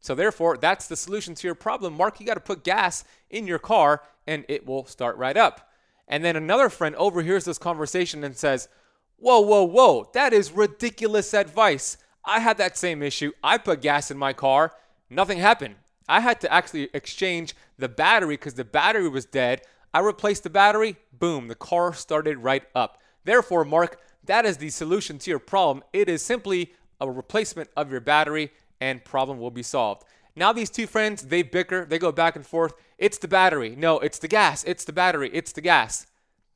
So 0.00 0.14
therefore, 0.14 0.56
that's 0.56 0.86
the 0.86 0.96
solution 0.96 1.34
to 1.34 1.46
your 1.46 1.54
problem. 1.54 1.94
Mark, 1.94 2.20
you 2.20 2.26
got 2.26 2.34
to 2.34 2.40
put 2.40 2.64
gas 2.64 3.04
in 3.30 3.46
your 3.46 3.58
car 3.58 4.02
and 4.26 4.44
it 4.48 4.66
will 4.66 4.84
start 4.86 5.16
right 5.16 5.36
up. 5.36 5.70
And 6.06 6.24
then 6.24 6.36
another 6.36 6.68
friend 6.68 6.94
overhears 6.96 7.44
this 7.44 7.58
conversation 7.58 8.22
and 8.22 8.36
says, 8.36 8.68
Whoa, 9.16 9.40
whoa, 9.40 9.62
whoa, 9.64 10.10
that 10.12 10.32
is 10.32 10.52
ridiculous 10.52 11.32
advice. 11.32 11.96
I 12.24 12.40
had 12.40 12.58
that 12.58 12.76
same 12.76 13.02
issue. 13.02 13.32
I 13.42 13.58
put 13.58 13.80
gas 13.80 14.10
in 14.10 14.18
my 14.18 14.32
car, 14.32 14.72
nothing 15.08 15.38
happened. 15.38 15.76
I 16.08 16.20
had 16.20 16.40
to 16.42 16.52
actually 16.52 16.90
exchange 16.92 17.54
the 17.78 17.88
battery 17.88 18.36
because 18.36 18.54
the 18.54 18.64
battery 18.64 19.08
was 19.08 19.24
dead. 19.24 19.62
I 19.94 20.00
replaced 20.00 20.42
the 20.42 20.50
battery, 20.50 20.96
boom, 21.12 21.48
the 21.48 21.54
car 21.54 21.94
started 21.94 22.38
right 22.38 22.64
up. 22.74 22.98
Therefore, 23.24 23.64
Mark, 23.64 23.98
that 24.26 24.44
is 24.46 24.56
the 24.56 24.70
solution 24.70 25.18
to 25.18 25.30
your 25.30 25.38
problem. 25.38 25.84
It 25.92 26.08
is 26.08 26.22
simply 26.22 26.72
a 27.00 27.10
replacement 27.10 27.70
of 27.76 27.90
your 27.90 28.00
battery 28.00 28.52
and 28.80 29.04
problem 29.04 29.38
will 29.38 29.50
be 29.50 29.62
solved. 29.62 30.04
Now 30.36 30.52
these 30.52 30.70
two 30.70 30.86
friends, 30.86 31.22
they 31.22 31.42
bicker, 31.42 31.84
they 31.84 31.98
go 31.98 32.12
back 32.12 32.36
and 32.36 32.46
forth. 32.46 32.74
It's 32.98 33.18
the 33.18 33.28
battery. 33.28 33.74
No, 33.76 33.98
it's 33.98 34.18
the 34.18 34.28
gas. 34.28 34.64
It's 34.64 34.84
the 34.84 34.92
battery. 34.92 35.30
It's 35.32 35.52
the 35.52 35.60
gas. 35.60 36.06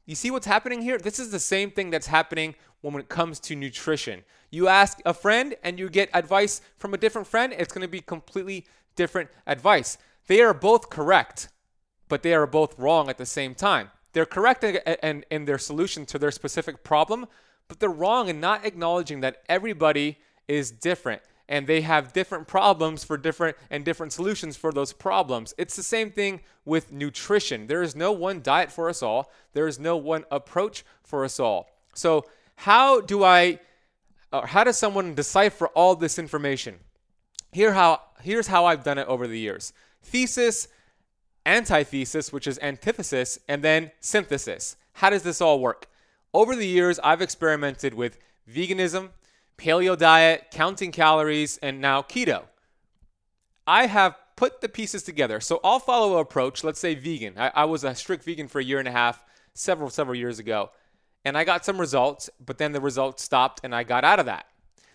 You 0.06 0.14
see 0.14 0.30
what's 0.30 0.46
happening 0.46 0.82
here? 0.82 0.98
This 0.98 1.18
is 1.18 1.30
the 1.30 1.38
same 1.38 1.70
thing 1.70 1.90
that's 1.90 2.06
happening 2.06 2.54
when 2.80 2.94
it 2.94 3.08
comes 3.08 3.38
to 3.40 3.56
nutrition. 3.56 4.25
You 4.50 4.68
ask 4.68 5.00
a 5.04 5.12
friend 5.12 5.54
and 5.62 5.78
you 5.78 5.88
get 5.88 6.08
advice 6.14 6.60
from 6.78 6.94
a 6.94 6.98
different 6.98 7.26
friend, 7.26 7.52
it's 7.52 7.72
going 7.72 7.82
to 7.82 7.88
be 7.88 8.00
completely 8.00 8.66
different 8.96 9.28
advice. 9.46 9.98
They 10.26 10.40
are 10.40 10.54
both 10.54 10.90
correct, 10.90 11.48
but 12.08 12.22
they 12.22 12.34
are 12.34 12.46
both 12.46 12.78
wrong 12.78 13.10
at 13.10 13.18
the 13.18 13.26
same 13.26 13.54
time. 13.54 13.90
They're 14.12 14.26
correct 14.26 14.64
in, 14.64 14.76
in, 15.02 15.25
in 15.30 15.44
their 15.44 15.58
solution 15.58 16.06
to 16.06 16.18
their 16.18 16.30
specific 16.30 16.82
problem, 16.82 17.26
but 17.68 17.78
they're 17.80 17.88
wrong 17.90 18.28
in 18.28 18.40
not 18.40 18.64
acknowledging 18.64 19.20
that 19.20 19.42
everybody 19.48 20.18
is 20.48 20.70
different 20.70 21.22
and 21.48 21.66
they 21.66 21.80
have 21.80 22.12
different 22.12 22.46
problems 22.46 23.04
for 23.04 23.16
different 23.16 23.56
and 23.70 23.84
different 23.84 24.12
solutions 24.12 24.56
for 24.56 24.72
those 24.72 24.92
problems. 24.92 25.54
It's 25.56 25.76
the 25.76 25.82
same 25.82 26.10
thing 26.10 26.40
with 26.64 26.92
nutrition. 26.92 27.66
There 27.66 27.82
is 27.82 27.96
no 27.96 28.12
one 28.12 28.42
diet 28.42 28.70
for 28.70 28.88
us 28.88 29.02
all. 29.02 29.30
There 29.54 29.66
is 29.66 29.78
no 29.78 29.96
one 29.96 30.25
approach 30.30 30.84
for 31.02 31.25
us 31.25 31.40
all. 31.40 31.70
So, 31.94 32.26
how 32.56 33.00
do 33.00 33.25
I 33.25 33.60
uh, 34.32 34.46
how 34.46 34.64
does 34.64 34.76
someone 34.76 35.14
decipher 35.14 35.68
all 35.68 35.94
this 35.94 36.18
information? 36.18 36.80
Here 37.52 37.72
how 37.72 38.02
here's 38.20 38.48
how 38.48 38.66
I've 38.66 38.84
done 38.84 38.98
it 38.98 39.06
over 39.08 39.26
the 39.26 39.38
years. 39.38 39.72
Thesis, 40.02 40.68
antithesis, 41.46 42.32
which 42.32 42.46
is 42.46 42.58
antithesis, 42.60 43.38
and 43.48 43.62
then 43.62 43.90
synthesis. 44.00 44.76
How 44.94 45.08
does 45.08 45.22
this 45.22 45.40
all 45.40 45.60
work? 45.60 45.88
Over 46.35 46.54
the 46.54 46.66
years, 46.66 46.99
I've 47.02 47.23
experimented 47.23 47.94
with 47.94 48.18
veganism, 48.50 49.11
paleo 49.56 49.97
diet, 49.97 50.49
counting 50.50 50.92
calories, 50.92 51.58
and 51.58 51.80
now 51.80 52.02
keto. 52.02 52.44
I 53.66 53.87
have 53.87 54.16
put 54.37 54.61
the 54.61 54.68
pieces 54.68 55.02
together. 55.02 55.40
So 55.40 55.61
I'll 55.64 55.80
follow 55.80 56.14
an 56.14 56.20
approach, 56.20 56.62
let's 56.62 56.78
say 56.78 56.94
vegan. 56.94 57.35
I, 57.37 57.50
I, 57.54 57.64
was 57.64 57.82
a 57.82 57.94
strict 57.94 58.25
vegan 58.25 58.47
for 58.47 58.61
a 58.61 58.64
year 58.64 58.78
and 58.78 58.87
a 58.87 58.92
half, 58.92 59.25
several, 59.54 59.90
several 59.90 60.16
years 60.16 60.38
ago. 60.38 60.70
And 61.25 61.37
I 61.37 61.42
got 61.42 61.64
some 61.64 61.80
results, 61.80 62.30
but 62.44 62.56
then 62.58 62.70
the 62.73 62.80
results 62.80 63.25
stopped 63.25 63.61
and 63.64 63.75
I 63.75 63.82
got 63.82 64.04
out 64.04 64.20
of 64.20 64.26
that. 64.26 64.47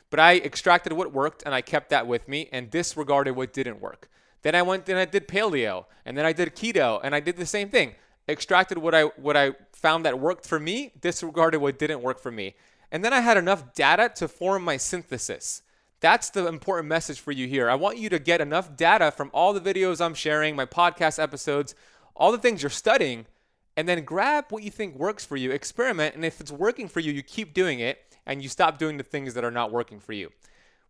But 0.10 0.22
I 0.22 0.38
extracted 0.38 0.94
what 0.94 1.12
worked 1.12 1.44
and 1.46 1.54
I 1.54 1.62
kept 1.62 1.90
that 1.90 2.08
with 2.08 2.28
me 2.30 2.48
and 2.54 2.72
disregarded 2.72 3.36
what 3.36 3.52
didn't 3.52 3.82
work. 3.82 4.10
Then 4.44 4.56
I 4.56 4.62
went 4.62 4.88
and 4.88 4.98
I 4.98 5.06
did 5.06 5.28
paleo 5.28 5.86
and 6.06 6.18
then 6.18 6.26
I 6.26 6.32
did 6.32 6.56
keto 6.56 7.02
and 7.04 7.14
I 7.14 7.20
did 7.20 7.36
the 7.36 7.46
same 7.46 7.70
thing. 7.70 7.96
Extracted 8.28 8.78
what 8.78 8.96
I 8.96 9.04
what 9.04 9.36
I 9.36 9.52
found 9.74 10.06
that 10.06 10.20
worked 10.20 10.46
for 10.46 10.60
me, 10.60 10.92
disregarded 11.00 11.60
what 11.60 11.78
didn't 11.78 12.02
work 12.02 12.20
for 12.20 12.32
me. 12.32 12.56
And 12.92 13.04
then 13.04 13.12
I 13.12 13.22
had 13.22 13.38
enough 13.38 13.74
data 13.74 14.12
to 14.16 14.28
form 14.28 14.64
my 14.64 14.78
synthesis. 14.78 15.62
That's 16.00 16.30
the 16.30 16.48
important 16.48 16.88
message 16.88 17.20
for 17.20 17.32
you 17.32 17.48
here. 17.48 17.70
I 17.70 17.76
want 17.76 17.98
you 17.98 18.10
to 18.10 18.20
get 18.20 18.42
enough 18.42 18.76
data 18.76 19.10
from 19.12 19.32
all 19.34 19.54
the 19.54 19.62
videos 19.62 20.04
I'm 20.04 20.14
sharing, 20.14 20.56
my 20.56 20.66
podcast 20.66 21.22
episodes, 21.22 21.76
all 22.16 22.32
the 22.32 22.38
things 22.38 22.62
you're 22.62 22.70
studying, 22.70 23.26
and 23.76 23.88
then 23.88 24.04
grab 24.04 24.46
what 24.50 24.64
you 24.64 24.70
think 24.70 24.96
works 24.96 25.26
for 25.26 25.38
you, 25.38 25.52
experiment, 25.52 26.16
and 26.16 26.24
if 26.24 26.40
it's 26.40 26.52
working 26.52 26.88
for 26.88 27.00
you, 27.00 27.12
you 27.12 27.24
keep 27.24 27.54
doing 27.54 27.80
it 27.80 28.00
and 28.26 28.44
you 28.44 28.50
stop 28.50 28.78
doing 28.78 28.98
the 28.98 29.04
things 29.04 29.34
that 29.34 29.44
are 29.44 29.52
not 29.52 29.72
working 29.72 30.00
for 30.00 30.14
you. 30.14 30.30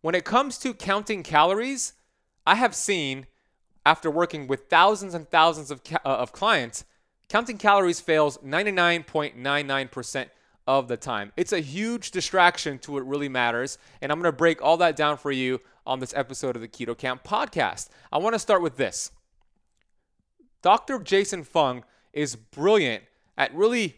When 0.01 0.15
it 0.15 0.25
comes 0.25 0.57
to 0.59 0.73
counting 0.73 1.23
calories, 1.23 1.93
I 2.45 2.55
have 2.55 2.75
seen 2.75 3.27
after 3.85 4.11
working 4.11 4.47
with 4.47 4.67
thousands 4.69 5.13
and 5.13 5.29
thousands 5.29 5.71
of, 5.71 5.83
ca- 5.83 5.99
uh, 6.05 6.09
of 6.09 6.31
clients, 6.31 6.85
counting 7.29 7.57
calories 7.57 7.99
fails 7.99 8.37
99.99% 8.39 10.29
of 10.67 10.87
the 10.87 10.97
time. 10.97 11.31
It's 11.35 11.53
a 11.53 11.59
huge 11.59 12.11
distraction 12.11 12.79
to 12.79 12.93
what 12.93 13.07
really 13.07 13.29
matters. 13.29 13.77
And 14.01 14.11
I'm 14.11 14.19
going 14.19 14.31
to 14.31 14.37
break 14.37 14.61
all 14.61 14.77
that 14.77 14.95
down 14.95 15.17
for 15.17 15.31
you 15.31 15.59
on 15.85 15.99
this 15.99 16.13
episode 16.15 16.55
of 16.55 16.61
the 16.61 16.67
Keto 16.67 16.97
Kamp 16.97 17.23
podcast. 17.23 17.89
I 18.11 18.17
want 18.17 18.33
to 18.33 18.39
start 18.39 18.61
with 18.61 18.77
this 18.77 19.11
Dr. 20.61 20.99
Jason 20.99 21.43
Fung 21.43 21.83
is 22.13 22.35
brilliant 22.35 23.03
at 23.37 23.53
really 23.53 23.97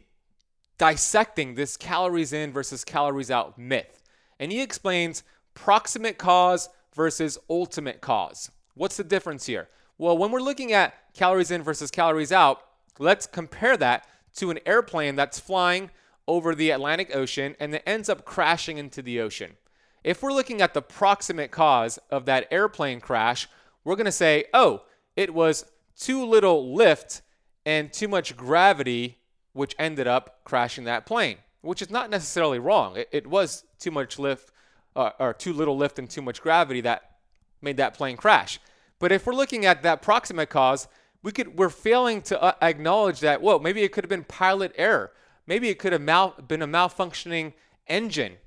dissecting 0.78 1.56
this 1.56 1.78
calories 1.78 2.34
in 2.34 2.52
versus 2.52 2.84
calories 2.84 3.32
out 3.32 3.58
myth. 3.58 4.02
And 4.40 4.52
he 4.52 4.62
explains 4.62 5.24
proximate 5.54 6.18
cause 6.18 6.70
versus 6.94 7.38
ultimate 7.50 8.02
cause. 8.02 8.50
What's 8.74 8.98
the 8.98 9.04
difference 9.04 9.46
here? 9.46 9.70
Well, 9.98 10.18
when 10.18 10.32
we're 10.32 10.42
looking 10.42 10.74
at 10.74 11.14
calories 11.14 11.52
in 11.52 11.62
versus 11.64 11.92
calories 11.92 12.32
out, 12.32 12.62
let's 13.00 13.28
compare 13.28 13.78
that 13.78 14.08
to 14.36 14.52
an 14.52 14.60
airplane 14.66 15.16
that's 15.16 15.40
flying 15.40 15.90
over 16.28 16.56
the 16.56 16.72
Atlantic 16.72 17.16
Ocean 17.16 17.56
and 17.60 17.74
that 17.74 17.88
ends 17.88 18.10
up 18.10 18.26
crashing 18.26 18.78
into 18.78 19.02
the 19.02 19.20
ocean. 19.20 19.58
If 20.04 20.22
we're 20.22 20.34
looking 20.34 20.62
at 20.62 20.74
the 20.74 20.82
proximate 20.82 21.52
cause 21.52 21.98
of 22.10 22.26
that 22.26 22.48
airplane 22.52 23.00
crash, 23.00 23.48
we're 23.84 23.96
going 23.96 24.06
to 24.06 24.12
say, 24.12 24.46
oh, 24.54 24.84
it 25.16 25.34
was 25.34 25.66
too 25.98 26.26
little 26.26 26.74
lift 26.74 27.22
and 27.66 27.92
too 27.92 28.08
much 28.08 28.36
gravity, 28.36 29.18
which 29.54 29.76
ended 29.80 30.08
up 30.08 30.42
crashing 30.44 30.84
that 30.84 31.06
plane, 31.06 31.38
which 31.62 31.82
is 31.82 31.90
not 31.90 32.10
necessarily 32.10 32.60
wrong. 32.60 32.98
It, 32.98 33.10
it 33.12 33.28
was 33.28 33.64
too 33.80 33.92
much 33.92 34.20
lift 34.20 34.52
uh, 34.96 35.12
or 35.20 35.34
too 35.34 35.54
little 35.54 35.78
lift 35.78 36.00
and 36.00 36.10
too 36.10 36.22
much 36.22 36.42
gravity 36.42 36.82
that 36.82 37.18
made 37.62 37.78
that 37.78 37.96
plane 37.96 38.18
crash. 38.18 38.60
But 39.00 39.12
if 39.12 39.26
we're 39.26 39.34
looking 39.34 39.66
at 39.66 39.84
that 39.84 40.02
proximate 40.02 40.50
cause, 40.50 40.88
we 41.26 41.34
could 41.34 41.58
we're 41.58 41.70
failing 41.70 42.22
to 42.22 42.42
uh, 42.42 42.54
acknowledge 42.62 43.20
that 43.20 43.42
whoa 43.42 43.60
maybe 43.60 43.84
it 43.84 43.92
could 43.92 44.06
have 44.06 44.10
been 44.10 44.24
pilot 44.24 44.72
error 44.78 45.12
Maybe 45.48 45.70
it 45.70 45.80
could 45.80 45.94
have 45.94 46.02
mal- 46.02 46.36
been 46.48 46.62
a 46.62 46.68
malfunctioning 46.68 47.54
engine. 47.88 48.38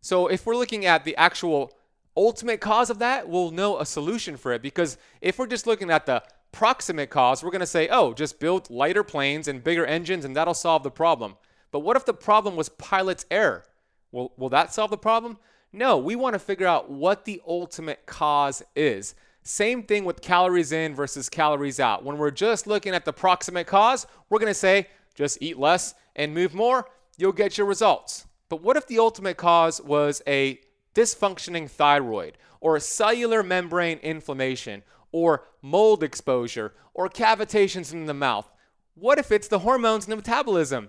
So 0.00 0.26
if 0.26 0.44
we're 0.44 0.56
looking 0.56 0.84
at 0.84 1.04
the 1.04 1.16
actual 1.16 1.72
ultimate 2.16 2.60
cause 2.60 2.90
of 2.90 2.98
that, 2.98 3.28
we'll 3.28 3.50
know 3.50 3.78
a 3.78 3.86
solution 3.86 4.36
for 4.36 4.52
it. 4.52 4.62
Because 4.62 4.98
if 5.20 5.38
we're 5.38 5.46
just 5.46 5.66
looking 5.66 5.90
at 5.90 6.06
the 6.06 6.22
proximate 6.52 7.10
cause, 7.10 7.42
we're 7.42 7.50
going 7.50 7.60
to 7.60 7.66
say, 7.66 7.88
oh, 7.88 8.12
just 8.12 8.38
build 8.38 8.70
lighter 8.70 9.02
planes 9.02 9.48
and 9.48 9.64
bigger 9.64 9.86
engines 9.86 10.24
and 10.24 10.36
that'll 10.36 10.54
solve 10.54 10.82
the 10.82 10.90
problem. 10.90 11.36
But 11.72 11.80
what 11.80 11.96
if 11.96 12.04
the 12.04 12.14
problem 12.14 12.56
was 12.56 12.68
pilot's 12.68 13.26
error? 13.30 13.64
Will, 14.12 14.32
will 14.36 14.50
that 14.50 14.72
solve 14.72 14.90
the 14.90 14.98
problem? 14.98 15.38
No, 15.72 15.96
we 15.98 16.14
want 16.14 16.34
to 16.34 16.38
figure 16.38 16.68
out 16.68 16.90
what 16.90 17.24
the 17.24 17.40
ultimate 17.48 18.06
cause 18.06 18.62
is. 18.76 19.14
Same 19.46 19.82
thing 19.82 20.06
with 20.06 20.22
calories 20.22 20.72
in 20.72 20.94
versus 20.94 21.28
calories 21.28 21.78
out. 21.78 22.02
When 22.02 22.16
we're 22.16 22.30
just 22.30 22.66
looking 22.66 22.94
at 22.94 23.04
the 23.04 23.12
proximate 23.12 23.66
cause, 23.66 24.06
we're 24.30 24.38
going 24.38 24.50
to 24.50 24.54
say 24.54 24.88
just 25.14 25.38
eat 25.42 25.58
less 25.58 25.94
and 26.16 26.32
move 26.32 26.54
more, 26.54 26.88
you'll 27.18 27.32
get 27.32 27.58
your 27.58 27.66
results. 27.66 28.26
But 28.48 28.62
what 28.62 28.78
if 28.78 28.86
the 28.86 28.98
ultimate 28.98 29.36
cause 29.36 29.82
was 29.82 30.22
a 30.26 30.60
dysfunctioning 30.94 31.68
thyroid 31.70 32.38
or 32.60 32.74
a 32.74 32.80
cellular 32.80 33.42
membrane 33.42 33.98
inflammation 33.98 34.82
or 35.12 35.44
mold 35.60 36.02
exposure 36.02 36.72
or 36.94 37.10
cavitations 37.10 37.92
in 37.92 38.06
the 38.06 38.14
mouth? 38.14 38.50
What 38.94 39.18
if 39.18 39.30
it's 39.30 39.48
the 39.48 39.58
hormones 39.58 40.06
and 40.06 40.12
the 40.12 40.16
metabolism? 40.16 40.88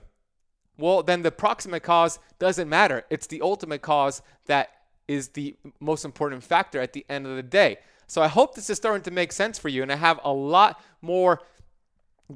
Well, 0.78 1.04
then 1.04 1.24
the 1.24 1.32
proximate 1.32 1.84
cause 1.84 2.20
doesn't 2.40 2.70
matter. 2.70 3.04
It's 3.10 3.28
the 3.28 3.42
ultimate 3.42 3.82
cause 3.82 4.22
that 4.46 4.70
is 5.10 5.30
the 5.30 5.56
most 5.82 6.06
important 6.06 6.44
factor 6.44 6.80
at 6.80 6.94
the 6.94 7.06
end 7.10 7.28
of 7.28 7.36
the 7.36 7.44
day. 7.44 7.80
So 8.08 8.22
I 8.22 8.28
hope 8.28 8.56
this 8.56 8.70
is 8.70 8.78
starting 8.78 9.04
to 9.04 9.12
make 9.12 9.32
sense 9.32 9.58
for 9.58 9.70
you, 9.70 9.82
and 9.82 9.92
I 9.92 9.96
have 9.96 10.20
a 10.24 10.32
lot 10.32 10.82
more 11.02 11.42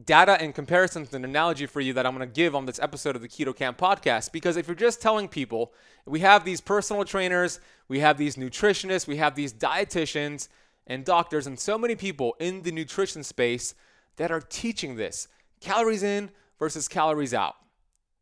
data 0.05 0.39
and 0.39 0.53
comparisons 0.53 1.13
and 1.13 1.25
analogy 1.25 1.65
for 1.65 1.81
you 1.81 1.93
that 1.93 2.05
I'm 2.05 2.15
going 2.15 2.27
to 2.27 2.33
give 2.33 2.55
on 2.55 2.65
this 2.65 2.79
episode 2.79 3.15
of 3.15 3.21
the 3.21 3.27
Keto 3.27 3.55
Kamp 3.55 3.77
podcast. 3.77 4.31
Because 4.31 4.55
if 4.55 4.67
you're 4.67 4.75
just 4.75 5.01
telling 5.01 5.27
people, 5.27 5.73
we 6.05 6.19
have 6.19 6.45
these 6.45 6.61
personal 6.61 7.03
trainers, 7.05 7.59
we 7.87 7.99
have 7.99 8.17
these 8.17 8.35
nutritionists, 8.35 9.07
we 9.07 9.17
have 9.17 9.35
these 9.35 9.51
dietitians 9.51 10.47
and 10.85 11.05
doctors, 11.05 11.47
and 11.47 11.59
so 11.59 11.77
many 11.77 11.95
people 11.95 12.35
in 12.39 12.61
the 12.61 12.71
nutrition 12.71 13.23
space 13.23 13.73
that 14.17 14.31
are 14.31 14.41
teaching 14.41 14.95
this 14.95 15.27
calories 15.59 16.03
in 16.03 16.29
versus 16.59 16.87
calories 16.87 17.33
out. 17.33 17.55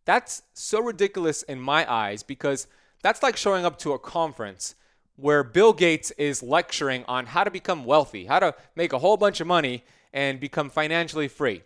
That's 0.06 0.44
so 0.54 0.82
ridiculous 0.82 1.44
in 1.44 1.60
my 1.60 1.92
eyes 1.92 2.24
because 2.24 2.68
that's 3.02 3.22
like 3.22 3.36
showing 3.36 3.66
up 3.66 3.78
to 3.80 3.92
a 3.92 4.00
conference 4.00 4.76
where 5.18 5.44
Bill 5.44 5.74
Gates 5.74 6.12
is 6.12 6.42
lecturing 6.42 7.04
on 7.08 7.26
how 7.26 7.44
to 7.44 7.52
become 7.52 7.84
wealthy, 7.84 8.26
how 8.26 8.40
to 8.40 8.56
make 8.76 8.94
a 8.94 9.00
whole 9.00 9.18
bunch 9.18 9.42
of 9.42 9.48
money 9.48 9.84
and 10.14 10.40
become 10.40 10.70
financially 10.70 11.28
free. 11.28 11.64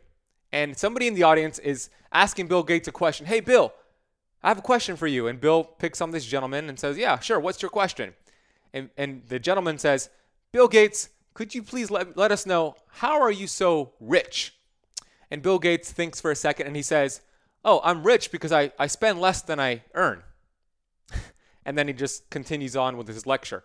And 0.51 0.77
somebody 0.77 1.07
in 1.07 1.13
the 1.13 1.23
audience 1.23 1.59
is 1.59 1.89
asking 2.11 2.47
Bill 2.47 2.63
Gates 2.63 2.87
a 2.87 2.91
question. 2.91 3.25
Hey, 3.25 3.41
Bill, 3.41 3.73
I 4.41 4.47
have 4.47 4.57
a 4.57 4.63
question 4.63 4.95
for 4.95 5.07
you. 5.07 5.27
And 5.27 5.39
Bill 5.39 5.63
picks 5.63 6.01
on 6.01 6.11
this 6.11 6.25
gentleman 6.25 6.69
and 6.69 6.79
says, 6.79 6.97
Yeah, 6.97 7.19
sure. 7.19 7.39
What's 7.39 7.61
your 7.61 7.69
question? 7.69 8.13
And, 8.73 8.89
and 8.97 9.21
the 9.27 9.39
gentleman 9.39 9.77
says, 9.77 10.09
Bill 10.51 10.67
Gates, 10.67 11.09
could 11.33 11.53
you 11.53 11.61
please 11.63 11.91
let, 11.91 12.17
let 12.17 12.31
us 12.31 12.45
know 12.45 12.75
how 12.87 13.21
are 13.21 13.31
you 13.31 13.47
so 13.47 13.93
rich? 13.99 14.55
And 15.29 15.41
Bill 15.41 15.59
Gates 15.59 15.91
thinks 15.91 16.19
for 16.19 16.31
a 16.31 16.35
second 16.35 16.67
and 16.67 16.75
he 16.75 16.81
says, 16.81 17.21
Oh, 17.63 17.79
I'm 17.83 18.03
rich 18.03 18.31
because 18.31 18.51
I, 18.51 18.71
I 18.79 18.87
spend 18.87 19.21
less 19.21 19.41
than 19.41 19.59
I 19.59 19.83
earn. 19.93 20.23
And 21.65 21.77
then 21.77 21.87
he 21.87 21.93
just 21.93 22.29
continues 22.29 22.75
on 22.75 22.97
with 22.97 23.07
his 23.07 23.25
lecture. 23.25 23.63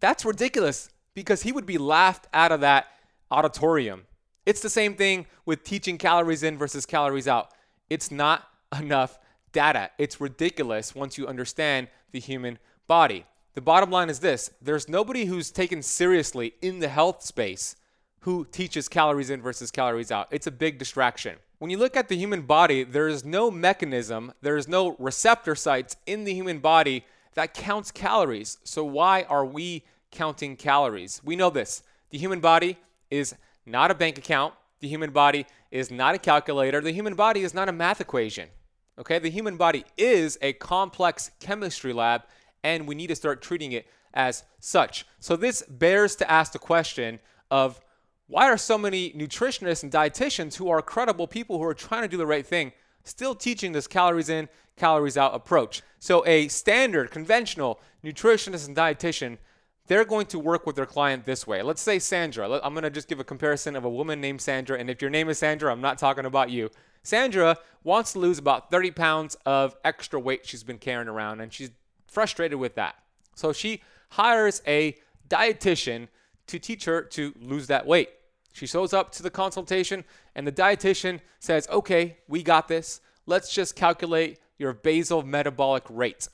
That's 0.00 0.24
ridiculous 0.24 0.90
because 1.14 1.42
he 1.42 1.52
would 1.52 1.66
be 1.66 1.78
laughed 1.78 2.26
out 2.32 2.52
of 2.52 2.60
that 2.60 2.88
auditorium. 3.30 4.04
It's 4.46 4.60
the 4.60 4.70
same 4.70 4.94
thing 4.94 5.26
with 5.46 5.64
teaching 5.64 5.98
calories 5.98 6.42
in 6.42 6.58
versus 6.58 6.86
calories 6.86 7.28
out. 7.28 7.50
It's 7.88 8.10
not 8.10 8.48
enough 8.78 9.18
data. 9.52 9.90
It's 9.98 10.20
ridiculous 10.20 10.94
once 10.94 11.16
you 11.16 11.26
understand 11.26 11.88
the 12.10 12.20
human 12.20 12.58
body. 12.86 13.24
The 13.54 13.60
bottom 13.60 13.90
line 13.90 14.10
is 14.10 14.18
this 14.18 14.50
there's 14.60 14.88
nobody 14.88 15.26
who's 15.26 15.50
taken 15.50 15.82
seriously 15.82 16.54
in 16.60 16.80
the 16.80 16.88
health 16.88 17.22
space 17.22 17.76
who 18.20 18.46
teaches 18.50 18.88
calories 18.88 19.30
in 19.30 19.40
versus 19.40 19.70
calories 19.70 20.10
out. 20.10 20.28
It's 20.30 20.46
a 20.46 20.50
big 20.50 20.78
distraction. 20.78 21.36
When 21.58 21.70
you 21.70 21.78
look 21.78 21.96
at 21.96 22.08
the 22.08 22.16
human 22.16 22.42
body, 22.42 22.82
there 22.84 23.08
is 23.08 23.24
no 23.24 23.50
mechanism, 23.50 24.32
there 24.42 24.56
is 24.56 24.68
no 24.68 24.96
receptor 24.98 25.54
sites 25.54 25.96
in 26.06 26.24
the 26.24 26.34
human 26.34 26.58
body 26.58 27.04
that 27.34 27.54
counts 27.54 27.90
calories. 27.90 28.58
So, 28.64 28.84
why 28.84 29.22
are 29.22 29.44
we 29.44 29.84
counting 30.10 30.56
calories? 30.56 31.20
We 31.24 31.36
know 31.36 31.50
this 31.50 31.82
the 32.10 32.18
human 32.18 32.40
body 32.40 32.78
is 33.10 33.34
not 33.66 33.90
a 33.90 33.94
bank 33.94 34.18
account. 34.18 34.54
The 34.80 34.88
human 34.88 35.10
body 35.10 35.46
is 35.70 35.90
not 35.90 36.14
a 36.14 36.18
calculator. 36.18 36.80
The 36.80 36.92
human 36.92 37.14
body 37.14 37.40
is 37.40 37.54
not 37.54 37.68
a 37.68 37.72
math 37.72 38.00
equation. 38.00 38.48
Okay? 38.98 39.18
The 39.18 39.30
human 39.30 39.56
body 39.56 39.84
is 39.96 40.38
a 40.42 40.52
complex 40.54 41.30
chemistry 41.40 41.92
lab, 41.92 42.22
and 42.62 42.86
we 42.86 42.94
need 42.94 43.08
to 43.08 43.16
start 43.16 43.42
treating 43.42 43.72
it 43.72 43.86
as 44.12 44.44
such. 44.60 45.06
So 45.20 45.36
this 45.36 45.62
bears 45.62 46.16
to 46.16 46.30
ask 46.30 46.52
the 46.52 46.58
question 46.58 47.20
of 47.50 47.80
why 48.26 48.48
are 48.50 48.56
so 48.56 48.78
many 48.78 49.12
nutritionists 49.12 49.82
and 49.82 49.92
dietitians 49.92 50.56
who 50.56 50.68
are 50.70 50.80
credible 50.80 51.26
people 51.26 51.58
who 51.58 51.64
are 51.64 51.74
trying 51.74 52.02
to 52.02 52.08
do 52.08 52.16
the 52.16 52.26
right 52.26 52.46
thing 52.46 52.72
still 53.04 53.34
teaching 53.34 53.72
this 53.72 53.86
calories 53.86 54.28
in, 54.28 54.48
calories 54.76 55.16
out 55.16 55.34
approach? 55.34 55.82
So 55.98 56.26
a 56.26 56.48
standard, 56.48 57.10
conventional 57.10 57.80
nutritionist 58.02 58.66
and 58.66 58.76
dietitian 58.76 59.38
they're 59.86 60.04
going 60.04 60.26
to 60.26 60.38
work 60.38 60.66
with 60.66 60.76
their 60.76 60.86
client 60.86 61.26
this 61.26 61.46
way. 61.46 61.62
Let's 61.62 61.82
say 61.82 61.98
Sandra. 61.98 62.60
I'm 62.62 62.72
going 62.72 62.84
to 62.84 62.90
just 62.90 63.08
give 63.08 63.20
a 63.20 63.24
comparison 63.24 63.76
of 63.76 63.84
a 63.84 63.90
woman 63.90 64.20
named 64.20 64.40
Sandra. 64.40 64.78
And 64.78 64.88
if 64.88 65.02
your 65.02 65.10
name 65.10 65.28
is 65.28 65.38
Sandra, 65.38 65.70
I'm 65.70 65.82
not 65.82 65.98
talking 65.98 66.24
about 66.24 66.50
you. 66.50 66.70
Sandra 67.02 67.58
wants 67.82 68.14
to 68.14 68.18
lose 68.18 68.38
about 68.38 68.70
30 68.70 68.92
pounds 68.92 69.36
of 69.44 69.76
extra 69.84 70.18
weight 70.18 70.46
she's 70.46 70.64
been 70.64 70.78
carrying 70.78 71.08
around, 71.08 71.42
and 71.42 71.52
she's 71.52 71.70
frustrated 72.06 72.58
with 72.58 72.76
that. 72.76 72.94
So 73.34 73.52
she 73.52 73.82
hires 74.10 74.62
a 74.66 74.96
dietitian 75.28 76.08
to 76.46 76.58
teach 76.58 76.86
her 76.86 77.02
to 77.02 77.34
lose 77.38 77.66
that 77.66 77.86
weight. 77.86 78.08
She 78.54 78.66
shows 78.66 78.94
up 78.94 79.10
to 79.12 79.22
the 79.22 79.30
consultation, 79.30 80.04
and 80.34 80.46
the 80.46 80.52
dietitian 80.52 81.20
says, 81.40 81.68
Okay, 81.68 82.18
we 82.28 82.42
got 82.42 82.68
this. 82.68 83.00
Let's 83.26 83.52
just 83.52 83.74
calculate 83.74 84.38
your 84.58 84.72
basal 84.72 85.24
metabolic 85.24 85.82
rate. 85.90 86.28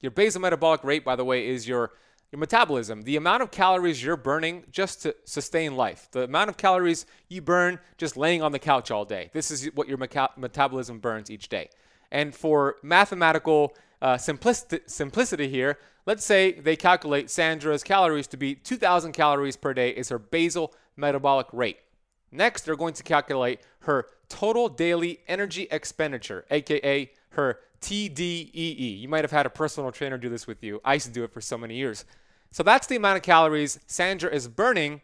Your 0.00 0.10
basal 0.10 0.40
metabolic 0.40 0.82
rate, 0.82 1.04
by 1.04 1.16
the 1.16 1.24
way, 1.24 1.46
is 1.46 1.66
your 1.66 1.92
your 2.32 2.40
metabolism, 2.40 3.02
the 3.02 3.14
amount 3.14 3.44
of 3.44 3.52
calories 3.52 4.02
you're 4.02 4.16
burning 4.16 4.64
just 4.72 5.02
to 5.02 5.14
sustain 5.24 5.76
life, 5.76 6.08
the 6.10 6.24
amount 6.24 6.50
of 6.50 6.56
calories 6.56 7.06
you 7.28 7.40
burn 7.40 7.78
just 7.96 8.16
laying 8.16 8.42
on 8.42 8.50
the 8.50 8.58
couch 8.58 8.90
all 8.90 9.04
day. 9.04 9.30
This 9.32 9.52
is 9.52 9.66
what 9.76 9.86
your 9.86 9.98
meca- 9.98 10.36
metabolism 10.36 10.98
burns 10.98 11.30
each 11.30 11.48
day. 11.48 11.68
And 12.10 12.34
for 12.34 12.74
mathematical 12.82 13.76
uh, 14.02 14.16
simplicity, 14.18 14.80
simplicity 14.86 15.48
here, 15.48 15.78
let's 16.06 16.24
say 16.24 16.50
they 16.50 16.74
calculate 16.74 17.30
Sandra's 17.30 17.84
calories 17.84 18.26
to 18.26 18.36
be 18.36 18.56
2,000 18.56 19.12
calories 19.12 19.56
per 19.56 19.72
day 19.72 19.90
is 19.90 20.08
her 20.08 20.18
basal 20.18 20.74
metabolic 20.96 21.46
rate. 21.52 21.78
Next, 22.30 22.62
they're 22.62 22.76
going 22.76 22.94
to 22.94 23.02
calculate 23.02 23.60
her 23.80 24.06
total 24.28 24.68
daily 24.68 25.20
energy 25.28 25.68
expenditure, 25.70 26.44
aka 26.50 27.10
her 27.30 27.60
TDEE. 27.80 29.00
You 29.00 29.08
might 29.08 29.24
have 29.24 29.30
had 29.30 29.46
a 29.46 29.50
personal 29.50 29.92
trainer 29.92 30.18
do 30.18 30.28
this 30.28 30.46
with 30.46 30.62
you. 30.62 30.80
I 30.84 30.94
used 30.94 31.06
to 31.06 31.12
do 31.12 31.24
it 31.24 31.32
for 31.32 31.40
so 31.40 31.58
many 31.58 31.76
years. 31.76 32.04
So 32.50 32.62
that's 32.62 32.86
the 32.86 32.96
amount 32.96 33.16
of 33.16 33.22
calories 33.22 33.78
Sandra 33.86 34.30
is 34.30 34.48
burning 34.48 35.00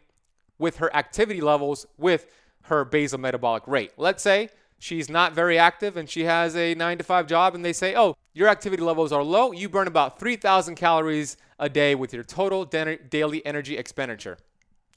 with 0.57 0.77
her 0.77 0.93
activity 0.95 1.41
levels 1.41 1.85
with 1.97 2.27
her 2.63 2.85
basal 2.85 3.19
metabolic 3.19 3.67
rate. 3.67 3.91
Let's 3.97 4.23
say 4.23 4.49
she's 4.79 5.09
not 5.09 5.33
very 5.33 5.57
active 5.57 5.97
and 5.97 6.09
she 6.09 6.23
has 6.23 6.55
a 6.55 6.75
9 6.75 6.97
to 6.97 7.03
5 7.03 7.27
job 7.27 7.55
and 7.55 7.63
they 7.63 7.73
say, 7.73 7.95
"Oh, 7.95 8.15
your 8.33 8.47
activity 8.47 8.83
levels 8.83 9.11
are 9.11 9.23
low. 9.23 9.51
You 9.51 9.69
burn 9.69 9.87
about 9.87 10.19
3,000 10.19 10.75
calories 10.75 11.37
a 11.59 11.69
day 11.69 11.95
with 11.95 12.13
your 12.13 12.23
total 12.23 12.65
daily 12.65 13.45
energy 13.45 13.77
expenditure." 13.77 14.37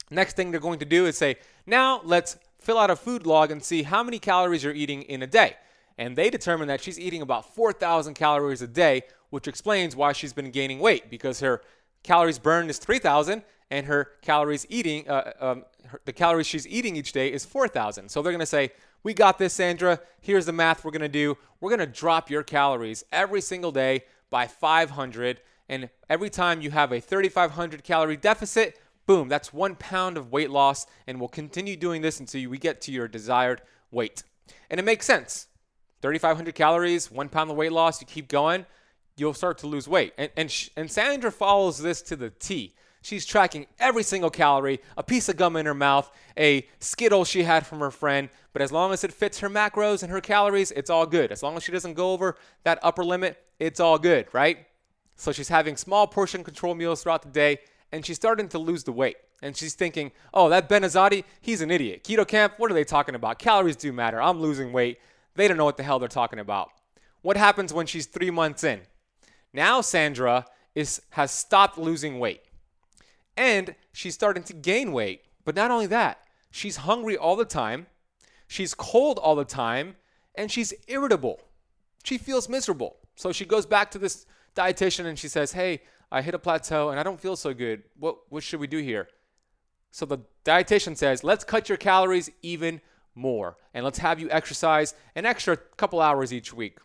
Next 0.09 0.35
thing 0.35 0.51
they're 0.51 0.59
going 0.59 0.79
to 0.79 0.85
do 0.85 1.05
is 1.05 1.17
say, 1.17 1.37
"Now, 1.65 2.01
let's 2.03 2.37
fill 2.59 2.77
out 2.77 2.89
a 2.89 2.95
food 2.95 3.25
log 3.25 3.51
and 3.51 3.63
see 3.63 3.83
how 3.83 4.03
many 4.03 4.19
calories 4.19 4.63
you're 4.63 4.73
eating 4.73 5.03
in 5.03 5.21
a 5.21 5.27
day." 5.27 5.55
And 5.97 6.15
they 6.15 6.29
determine 6.29 6.67
that 6.67 6.81
she's 6.81 6.99
eating 6.99 7.21
about 7.21 7.55
4,000 7.55 8.15
calories 8.15 8.61
a 8.61 8.67
day, 8.67 9.03
which 9.29 9.47
explains 9.47 9.95
why 9.95 10.11
she's 10.11 10.33
been 10.33 10.51
gaining 10.51 10.79
weight 10.79 11.09
because 11.09 11.39
her 11.39 11.61
calories 12.03 12.37
burned 12.37 12.69
is 12.69 12.77
3,000, 12.77 13.43
and 13.71 13.85
her 13.87 14.11
calories 14.21 14.65
eating, 14.69 15.09
uh, 15.09 15.31
um, 15.39 15.65
her, 15.85 15.99
the 16.05 16.13
calories 16.13 16.47
she's 16.47 16.67
eating 16.67 16.95
each 16.95 17.11
day 17.11 17.31
is 17.31 17.45
4,000. 17.45 18.09
So 18.09 18.21
they're 18.21 18.31
going 18.31 18.39
to 18.39 18.45
say, 18.45 18.71
we 19.03 19.13
got 19.13 19.37
this, 19.37 19.53
Sandra. 19.53 19.99
Here's 20.21 20.45
the 20.45 20.53
math 20.53 20.83
we're 20.83 20.91
going 20.91 21.01
to 21.01 21.07
do. 21.07 21.37
We're 21.59 21.69
going 21.69 21.79
to 21.79 21.85
drop 21.85 22.29
your 22.29 22.43
calories 22.43 23.03
every 23.11 23.41
single 23.41 23.71
day 23.71 24.03
by 24.29 24.47
500. 24.47 25.41
And 25.69 25.89
every 26.09 26.29
time 26.29 26.61
you 26.61 26.71
have 26.71 26.91
a 26.91 26.99
3,500 26.99 27.83
calorie 27.83 28.17
deficit, 28.17 28.79
boom, 29.05 29.29
that's 29.29 29.53
one 29.53 29.75
pound 29.75 30.17
of 30.17 30.31
weight 30.31 30.49
loss. 30.49 30.85
And 31.07 31.19
we'll 31.19 31.29
continue 31.29 31.75
doing 31.75 32.01
this 32.01 32.19
until 32.19 32.49
we 32.49 32.57
get 32.57 32.81
to 32.81 32.91
your 32.91 33.07
desired 33.07 33.61
weight. 33.91 34.23
And 34.69 34.79
it 34.79 34.83
makes 34.83 35.05
sense. 35.05 35.47
3,500 36.01 36.53
calories, 36.53 37.09
one 37.09 37.29
pound 37.29 37.49
of 37.49 37.57
weight 37.57 37.71
loss, 37.71 38.01
you 38.01 38.07
keep 38.07 38.27
going 38.27 38.65
you'll 39.17 39.33
start 39.33 39.57
to 39.59 39.67
lose 39.67 39.87
weight. 39.87 40.13
And, 40.17 40.29
and, 40.35 40.69
and 40.75 40.91
Sandra 40.91 41.31
follows 41.31 41.77
this 41.77 42.01
to 42.03 42.15
the 42.15 42.29
T. 42.29 42.75
She's 43.01 43.25
tracking 43.25 43.67
every 43.79 44.01
single 44.01 44.31
calorie, 44.31 44.79
a 44.97 45.03
piece 45.03 45.29
of 45.29 45.37
gum 45.37 45.55
in 45.55 45.67
her 45.67 45.75
mouth, 45.75 46.09
a 46.37 46.67
Skittle 46.79 47.23
she 47.23 47.43
had 47.43 47.65
from 47.65 47.79
her 47.79 47.91
friend. 47.91 48.29
But 48.51 48.63
as 48.63 48.71
long 48.71 48.93
as 48.93 49.03
it 49.03 49.13
fits 49.13 49.39
her 49.39 49.49
macros 49.49 50.01
and 50.01 50.11
her 50.11 50.21
calories, 50.21 50.71
it's 50.71 50.89
all 50.89 51.05
good. 51.05 51.31
As 51.31 51.43
long 51.43 51.55
as 51.55 51.63
she 51.63 51.71
doesn't 51.71 51.93
go 51.93 52.13
over 52.13 52.35
that 52.63 52.79
upper 52.81 53.05
limit, 53.05 53.43
it's 53.59 53.79
all 53.79 53.99
good, 53.99 54.27
right? 54.33 54.65
So 55.15 55.31
she's 55.31 55.49
having 55.49 55.77
small 55.77 56.07
portion 56.07 56.43
control 56.43 56.73
meals 56.73 57.03
throughout 57.03 57.21
the 57.21 57.29
day, 57.29 57.59
and 57.95 58.05
she's 58.05 58.17
starting 58.17 58.49
to 58.49 58.59
lose 58.59 58.83
the 58.83 58.91
weight. 58.91 59.15
And 59.41 59.55
she's 59.55 59.73
thinking, 59.73 60.11
oh, 60.33 60.49
that 60.49 60.67
Ben 60.67 60.81
Azadi, 60.81 61.23
he's 61.39 61.61
an 61.61 61.71
idiot. 61.71 62.03
Keto 62.03 62.27
Kamp, 62.27 62.55
what 62.57 62.69
are 62.69 62.73
they 62.73 62.83
talking 62.83 63.15
about? 63.15 63.39
Calories 63.39 63.77
do 63.77 63.93
matter. 63.93 64.21
I'm 64.21 64.41
losing 64.41 64.73
weight. 64.73 64.99
They 65.35 65.47
don't 65.47 65.55
know 65.55 65.63
what 65.63 65.77
the 65.77 65.83
hell 65.83 65.97
they're 65.97 66.09
talking 66.09 66.39
about. 66.39 66.71
What 67.21 67.37
happens 67.37 67.73
when 67.73 67.85
she's 67.85 68.05
three 68.05 68.31
months 68.31 68.65
in? 68.65 68.81
Now 69.53 69.79
Sandra 69.79 70.45
is 70.75 71.01
has 71.11 71.31
stopped 71.31 71.77
losing 71.77 72.19
weight. 72.19 72.41
And 73.37 73.75
she's 73.93 74.13
starting 74.13 74.43
to 74.43 74.53
gain 74.53 74.91
weight. 74.91 75.21
But 75.45 75.55
not 75.55 75.71
only 75.71 75.87
that, 75.87 76.19
she's 76.51 76.75
hungry 76.75 77.15
all 77.15 77.37
the 77.37 77.45
time, 77.45 77.87
she's 78.45 78.73
cold 78.73 79.19
all 79.19 79.37
the 79.37 79.45
time, 79.45 79.95
and 80.35 80.51
she's 80.51 80.73
irritable. 80.89 81.39
She 82.03 82.17
feels 82.17 82.49
miserable. 82.49 82.97
So 83.15 83.31
she 83.31 83.45
goes 83.45 83.65
back 83.65 83.89
to 83.91 83.99
this 83.99 84.25
dietitian 84.55 85.05
and 85.05 85.17
she 85.17 85.27
says, 85.27 85.51
"Hey, 85.53 85.81
I 86.11 86.21
hit 86.21 86.33
a 86.33 86.39
plateau 86.39 86.89
and 86.89 86.99
I 86.99 87.03
don't 87.03 87.19
feel 87.19 87.35
so 87.35 87.53
good. 87.53 87.83
What 87.97 88.17
what 88.29 88.43
should 88.43 88.59
we 88.59 88.67
do 88.67 88.79
here?" 88.79 89.07
So 89.91 90.05
the 90.05 90.19
dietitian 90.43 90.97
says, 90.97 91.23
"Let's 91.23 91.43
cut 91.43 91.69
your 91.69 91.77
calories 91.77 92.29
even 92.41 92.81
more 93.13 93.57
and 93.73 93.85
let's 93.85 93.99
have 93.99 94.19
you 94.19 94.29
exercise 94.29 94.93
an 95.15 95.25
extra 95.25 95.57
couple 95.57 96.01
hours 96.01 96.33
each 96.33 96.53
week." 96.53 96.79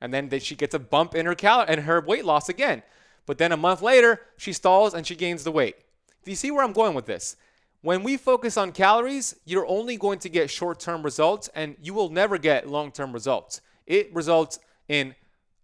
and 0.00 0.14
then 0.14 0.30
she 0.40 0.54
gets 0.54 0.74
a 0.74 0.78
bump 0.78 1.14
in 1.14 1.26
her 1.26 1.34
cal 1.34 1.64
and 1.66 1.82
her 1.82 2.00
weight 2.00 2.24
loss 2.24 2.48
again. 2.48 2.82
But 3.26 3.38
then 3.38 3.52
a 3.52 3.56
month 3.56 3.82
later, 3.82 4.20
she 4.36 4.52
stalls 4.52 4.94
and 4.94 5.06
she 5.06 5.14
gains 5.14 5.44
the 5.44 5.52
weight. 5.52 5.76
Do 6.24 6.30
you 6.30 6.36
see 6.36 6.50
where 6.50 6.64
I'm 6.64 6.72
going 6.72 6.94
with 6.94 7.06
this? 7.06 7.36
When 7.82 8.02
we 8.02 8.16
focus 8.16 8.56
on 8.56 8.72
calories, 8.72 9.36
you're 9.44 9.66
only 9.66 9.96
going 9.96 10.18
to 10.20 10.28
get 10.28 10.50
short-term 10.50 11.02
results 11.02 11.48
and 11.54 11.76
you 11.80 11.94
will 11.94 12.10
never 12.10 12.38
get 12.38 12.68
long-term 12.68 13.12
results. 13.12 13.60
It 13.86 14.14
results 14.14 14.58
in 14.88 15.14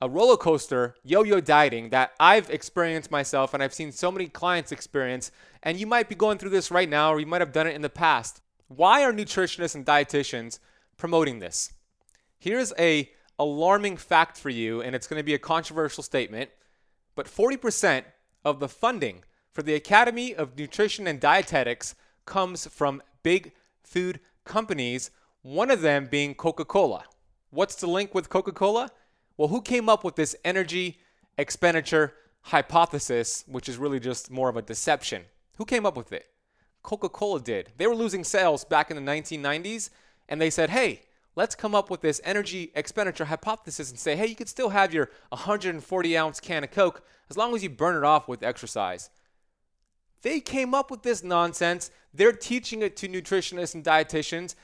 a 0.01 0.09
roller 0.09 0.37
coaster 0.37 0.95
yo-yo 1.03 1.41
dieting 1.41 1.91
that 1.91 2.13
I've 2.21 2.51
experienced 2.51 3.11
myself 3.11 3.55
and 3.55 3.63
I've 3.63 3.75
seen 3.75 3.93
so 3.93 4.13
many 4.13 4.27
clients 4.29 4.73
experience 4.73 5.31
and 5.63 5.79
you 5.79 5.87
might 5.87 6.09
be 6.09 6.15
going 6.15 6.39
through 6.39 6.51
this 6.51 6.71
right 6.71 6.89
now 6.89 7.13
or 7.13 7.21
you 7.21 7.27
might 7.27 7.41
have 7.41 7.53
done 7.53 7.67
it 7.67 7.75
in 7.75 7.83
the 7.83 7.89
past. 7.89 8.43
Why 8.69 9.05
are 9.05 9.13
nutritionists 9.13 9.75
and 9.75 9.87
dietitians 9.87 10.59
promoting 10.97 11.39
this? 11.39 11.73
Here's 12.39 12.73
a 12.79 13.11
alarming 13.39 13.97
fact 13.97 14.39
for 14.39 14.51
you, 14.51 14.81
and 14.81 14.95
it's 14.95 15.07
going 15.07 15.21
to 15.21 15.25
be 15.25 15.35
a 15.35 15.39
controversial 15.39 16.03
statement, 16.03 16.51
but 17.15 17.27
40% 17.27 18.05
of 18.45 18.61
the 18.61 18.69
funding 18.69 19.25
for 19.53 19.63
the 19.63 19.75
Academy 19.75 20.35
of 20.35 20.59
Nutrition 20.59 21.07
and 21.07 21.21
Dietetics 21.21 21.95
comes 22.25 22.67
from 22.67 23.03
big 23.23 23.53
food 23.83 24.21
companies, 24.45 25.11
one 25.43 25.71
of 25.71 25.81
them 25.81 26.07
being 26.11 26.35
Coca 26.35 26.65
Cola. 26.65 27.05
What's 27.51 27.77
the 27.77 27.87
link 27.87 28.15
with 28.15 28.29
Coca 28.29 28.53
Cola? 28.53 28.91
Well, 29.37 29.49
who 29.49 29.61
came 29.61 29.89
up 29.89 30.03
with 30.03 30.17
this 30.17 30.35
energy 30.45 30.99
expenditure 31.37 32.15
hypothesis, 32.43 33.45
which 33.47 33.69
is 33.69 33.77
really 33.77 34.01
just 34.01 34.31
more 34.31 34.49
of 34.49 34.57
a 34.57 34.63
deception? 34.63 35.25
Who 35.59 35.65
came 35.65 35.85
up 35.85 35.97
with 35.97 36.13
it? 36.13 36.27
Coca 36.83 37.09
Cola 37.09 37.41
did. 37.41 37.73
They 37.77 37.87
were 37.87 37.95
losing 37.95 38.25
sales 38.25 38.65
back 38.65 38.91
in 38.91 38.97
the 38.97 39.13
1990s, 39.13 39.91
and 40.29 40.41
they 40.41 40.51
said, 40.51 40.71
hey, 40.71 41.03
let's 41.35 41.55
come 41.55 41.75
up 41.75 41.91
with 41.91 42.01
this 42.01 42.21
energy 42.25 42.71
expenditure 42.75 43.25
hypothesis 43.27 43.91
and 43.91 43.99
say, 43.99 44.17
hey, 44.17 44.27
you 44.27 44.37
could 44.37 44.49
still 44.49 44.71
have 44.71 44.95
your 44.95 45.11
140 45.31 46.17
ounce 46.17 46.41
can 46.41 46.65
of 46.65 46.71
Coke 46.71 47.05
as 47.29 47.37
long 47.37 47.55
as 47.55 47.63
you 47.63 47.69
burn 47.69 47.97
it 47.97 48.05
off 48.05 48.29
with 48.29 48.43
exercise. 48.43 49.11
They 50.23 50.41
came 50.41 50.75
up 50.75 50.91
with 50.91 51.03
this 51.03 51.23
nonsense. 51.23 51.91
They're 52.15 52.33
teaching 52.33 52.83
it 52.83 52.97
to 52.99 53.09
nutritionists 53.09 53.75
and 53.75 53.85
dietitians, 53.85 54.55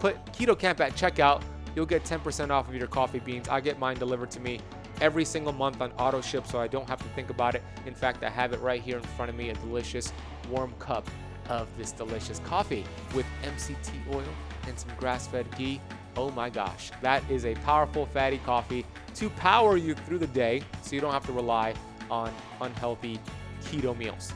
put 0.00 0.26
Keto 0.26 0.58
Kamp 0.58 0.80
at 0.80 0.94
checkout, 0.94 1.42
you'll 1.76 1.86
get 1.86 2.02
10% 2.04 2.50
off 2.50 2.68
of 2.68 2.74
your 2.74 2.88
coffee 2.88 3.20
beans. 3.20 3.48
I 3.48 3.60
get 3.60 3.78
mine 3.78 3.96
delivered 3.96 4.32
to 4.32 4.40
me 4.40 4.58
every 5.00 5.24
single 5.24 5.52
month 5.52 5.80
on 5.80 5.92
auto 5.92 6.20
ship 6.20 6.44
so 6.46 6.58
I 6.58 6.66
don't 6.66 6.88
have 6.88 6.98
to 6.98 7.08
think 7.10 7.30
about 7.30 7.54
it. 7.54 7.62
In 7.86 7.94
fact, 7.94 8.24
I 8.24 8.30
have 8.30 8.52
it 8.52 8.60
right 8.60 8.82
here 8.82 8.96
in 8.96 9.02
front 9.02 9.30
of 9.30 9.36
me 9.36 9.50
a 9.50 9.54
delicious 9.54 10.12
warm 10.50 10.72
cup 10.80 11.08
of 11.50 11.68
this 11.76 11.92
delicious 11.92 12.38
coffee 12.40 12.84
with 13.14 13.26
MCT 13.42 14.14
oil 14.14 14.24
and 14.66 14.78
some 14.78 14.90
grass 14.96 15.26
fed 15.26 15.46
ghee. 15.58 15.78
Oh 16.16 16.30
my 16.30 16.48
gosh, 16.48 16.90
that 17.02 17.22
is 17.30 17.44
a 17.44 17.54
powerful 17.56 18.06
fatty 18.06 18.38
coffee 18.38 18.86
to 19.16 19.28
power 19.30 19.76
you 19.76 19.94
through 19.94 20.18
the 20.18 20.26
day 20.28 20.62
so 20.82 20.94
you 20.94 21.02
don't 21.02 21.12
have 21.12 21.26
to 21.26 21.32
rely 21.32 21.74
on 22.10 22.32
unhealthy 22.60 23.18
keto 23.62 23.96
meals. 23.96 24.32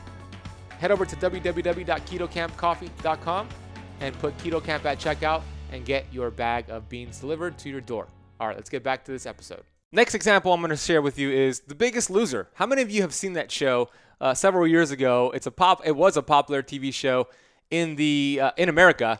Head 0.79 0.89
over 0.91 1.05
to 1.05 1.15
www.ketokampcoffee.com 1.15 3.49
and 4.01 4.19
put 4.19 4.37
Keto 4.37 4.61
Kamp 4.63 4.85
at 4.85 4.99
checkout 4.99 5.41
and 5.71 5.83
get 5.85 6.05
your 6.11 6.29
bag 6.29 6.69
of 6.69 6.87
beans 6.89 7.19
delivered 7.19 7.57
to 7.59 7.69
your 7.69 7.79
door. 7.81 8.07
All 8.39 8.47
right, 8.47 8.55
let's 8.55 8.69
get 8.69 8.83
back 8.83 9.03
to 9.05 9.11
this 9.11 9.25
episode. 9.25 9.63
Next 9.91 10.15
example 10.15 10.51
I'm 10.51 10.59
going 10.59 10.71
to 10.71 10.75
share 10.75 11.01
with 11.01 11.17
you 11.17 11.31
is 11.31 11.61
The 11.61 11.75
Biggest 11.75 12.09
Loser. 12.09 12.49
How 12.55 12.65
many 12.65 12.81
of 12.81 12.91
you 12.91 13.01
have 13.01 13.13
seen 13.13 13.31
that 13.33 13.51
show 13.51 13.89
uh, 14.19 14.33
several 14.33 14.67
years 14.67 14.91
ago? 14.91 15.31
It's 15.35 15.47
a 15.47 15.51
pop. 15.51 15.81
It 15.85 15.95
was 15.95 16.17
a 16.17 16.21
popular 16.21 16.63
TV 16.63 16.93
show 16.93 17.27
in 17.69 17.95
the 17.95 18.39
uh, 18.41 18.51
in 18.57 18.69
America. 18.69 19.19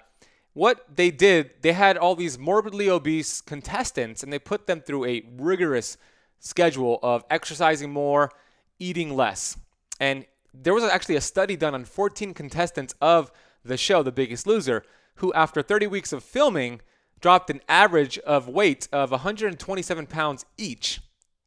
What 0.53 0.85
they 0.95 1.11
did, 1.11 1.51
they 1.61 1.73
had 1.73 1.97
all 1.97 2.15
these 2.15 2.39
morbidly 2.39 2.89
obese 2.89 3.41
contestants, 3.41 4.23
and 4.23 4.31
they 4.31 4.39
put 4.39 4.67
them 4.67 4.79
through 4.79 5.05
a 5.05 5.23
rigorous 5.37 5.97
schedule 6.39 6.99
of 7.03 7.25
exercising 7.29 7.91
more, 7.91 8.31
eating 8.79 9.13
less. 9.15 9.57
And 9.99 10.25
there 10.53 10.73
was 10.73 10.83
actually 10.83 11.17
a 11.17 11.21
study 11.21 11.57
done 11.57 11.73
on 11.73 11.83
14 11.83 12.33
contestants 12.33 12.95
of 13.01 13.31
the 13.65 13.77
show, 13.77 14.03
The 14.03 14.11
Biggest 14.11 14.47
Loser, 14.47 14.83
who 15.15 15.33
after 15.33 15.61
30 15.61 15.87
weeks 15.87 16.13
of 16.13 16.23
filming 16.23 16.81
dropped 17.19 17.49
an 17.49 17.61
average 17.67 18.17
of 18.19 18.47
weight 18.47 18.87
of 18.91 19.11
127 19.11 20.07
pounds 20.07 20.45
each. 20.57 21.01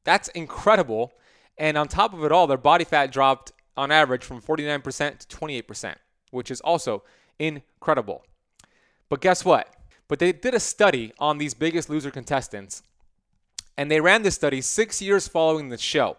That's 0.04 0.28
incredible. 0.28 1.12
And 1.59 1.77
on 1.77 1.88
top 1.88 2.12
of 2.12 2.25
it 2.25 2.33
all, 2.33 2.47
their 2.47 2.57
body 2.57 2.85
fat 2.85 3.12
dropped 3.12 3.53
on 3.77 3.90
average 3.90 4.25
from 4.25 4.40
49% 4.40 5.18
to 5.18 5.37
28%, 5.37 5.94
which 6.31 6.51
is 6.51 6.61
also 6.61 7.03
incredible. 7.38 8.25
But 9.09 9.21
guess 9.21 9.44
what? 9.44 9.75
But 10.09 10.18
they 10.18 10.33
did 10.33 10.55
a 10.55 10.61
study 10.61 11.12
on 11.18 11.38
these 11.38 11.55
biggest 11.55 11.90
loser 11.90 12.11
contestants, 12.11 12.83
and 13.77 13.90
they 13.90 14.01
ran 14.01 14.23
this 14.23 14.35
study 14.35 14.61
six 14.61 15.03
years 15.03 15.29
following 15.29 15.68
the 15.68 15.79
show. 15.79 16.16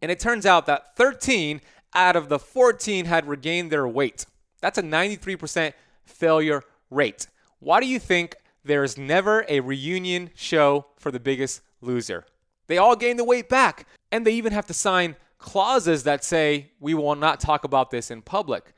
And 0.00 0.10
it 0.10 0.20
turns 0.20 0.46
out 0.46 0.66
that 0.66 0.96
13 0.96 1.60
out 1.94 2.16
of 2.16 2.28
the 2.28 2.38
14 2.38 3.06
had 3.06 3.26
regained 3.26 3.70
their 3.70 3.88
weight. 3.88 4.26
That's 4.60 4.78
a 4.78 4.82
93% 4.82 5.72
failure 6.04 6.62
rate. 6.90 7.26
Why 7.60 7.80
do 7.80 7.86
you 7.86 7.98
think 7.98 8.36
there 8.64 8.84
is 8.84 8.98
never 8.98 9.44
a 9.48 9.60
reunion 9.60 10.30
show 10.34 10.86
for 10.96 11.10
the 11.10 11.20
biggest 11.20 11.62
loser. 11.80 12.26
They 12.68 12.78
all 12.78 12.94
gain 12.94 13.16
the 13.16 13.24
weight 13.24 13.48
back, 13.48 13.86
and 14.12 14.26
they 14.26 14.32
even 14.32 14.52
have 14.52 14.66
to 14.66 14.74
sign 14.74 15.16
clauses 15.38 16.04
that 16.04 16.22
say 16.24 16.70
we 16.80 16.94
will 16.94 17.14
not 17.14 17.40
talk 17.40 17.64
about 17.64 17.90
this 17.90 18.10
in 18.10 18.22
public 18.22 18.74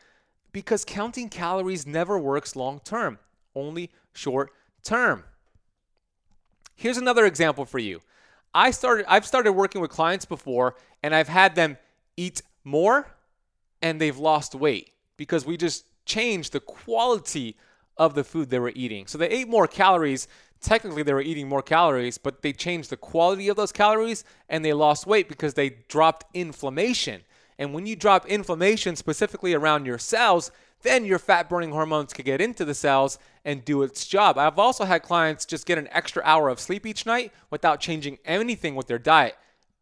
because 0.53 0.85
counting 0.85 1.29
calories 1.29 1.87
never 1.87 2.18
works 2.18 2.57
long 2.57 2.81
term, 2.85 3.18
only 3.55 3.90
short 4.12 4.53
term. 4.83 5.24
Here's 6.74 6.96
another 6.96 7.26
example 7.26 7.64
for 7.64 7.79
you. 7.79 8.00
I 8.55 8.70
started 8.70 9.07
I've 9.09 9.26
started 9.26 9.53
working 9.53 9.81
with 9.81 9.90
clients 9.90 10.24
before 10.24 10.76
and 11.03 11.14
I've 11.14 11.29
had 11.29 11.55
them 11.55 11.79
eat 12.16 12.42
more 12.64 13.07
and 13.83 14.00
they've 14.00 14.16
lost 14.16 14.55
weight 14.55 14.92
because 15.16 15.46
we 15.46 15.57
just 15.57 15.85
changed 16.05 16.53
the 16.53 16.61
quality 16.61 17.57
of 17.96 18.14
the 18.14 18.24
food 18.24 18.50
they 18.50 18.59
were 18.59 18.72
eating. 18.74 19.07
So 19.07 19.18
they 19.18 19.29
ate 19.29 19.48
more 19.48 19.66
calories. 19.66 20.26
Technically, 20.61 21.03
they 21.03 21.14
were 21.14 21.23
eating 21.23 21.49
more 21.49 21.62
calories, 21.62 22.18
but 22.18 22.42
they 22.42 22.53
changed 22.53 22.90
the 22.90 22.96
quality 22.96 23.49
of 23.49 23.57
those 23.57 23.73
calories 23.73 24.25
and 24.49 24.64
they 24.64 24.73
lost 24.73 25.07
weight 25.07 25.29
because 25.29 25.55
they 25.55 25.77
dropped 25.88 26.27
inflammation. 26.35 27.23
And 27.59 27.73
when 27.73 27.87
you 27.87 27.96
drop 27.96 28.27
inflammation 28.27 28.96
specifically 28.96 29.55
around 29.55 29.87
your 29.87 29.99
cells, 29.99 30.51
then 30.83 31.05
your 31.05 31.18
fat 31.18 31.49
burning 31.49 31.73
hormones 31.73 32.12
can 32.12 32.25
get 32.25 32.40
into 32.40 32.64
the 32.64 32.75
cells 32.75 33.18
and 33.44 33.64
do 33.64 33.83
its 33.83 34.07
job. 34.07 34.38
I've 34.38 34.59
also 34.59 34.85
had 34.85 35.03
clients 35.03 35.44
just 35.44 35.66
get 35.66 35.79
an 35.79 35.88
extra 35.90 36.23
hour 36.25 36.49
of 36.49 36.61
sleep 36.61 36.87
each 36.87 37.05
night 37.05 37.33
without 37.51 37.81
changing 37.81 38.18
anything 38.25 38.75
with 38.75 38.87
their 38.87 38.99
diet, 38.99 39.37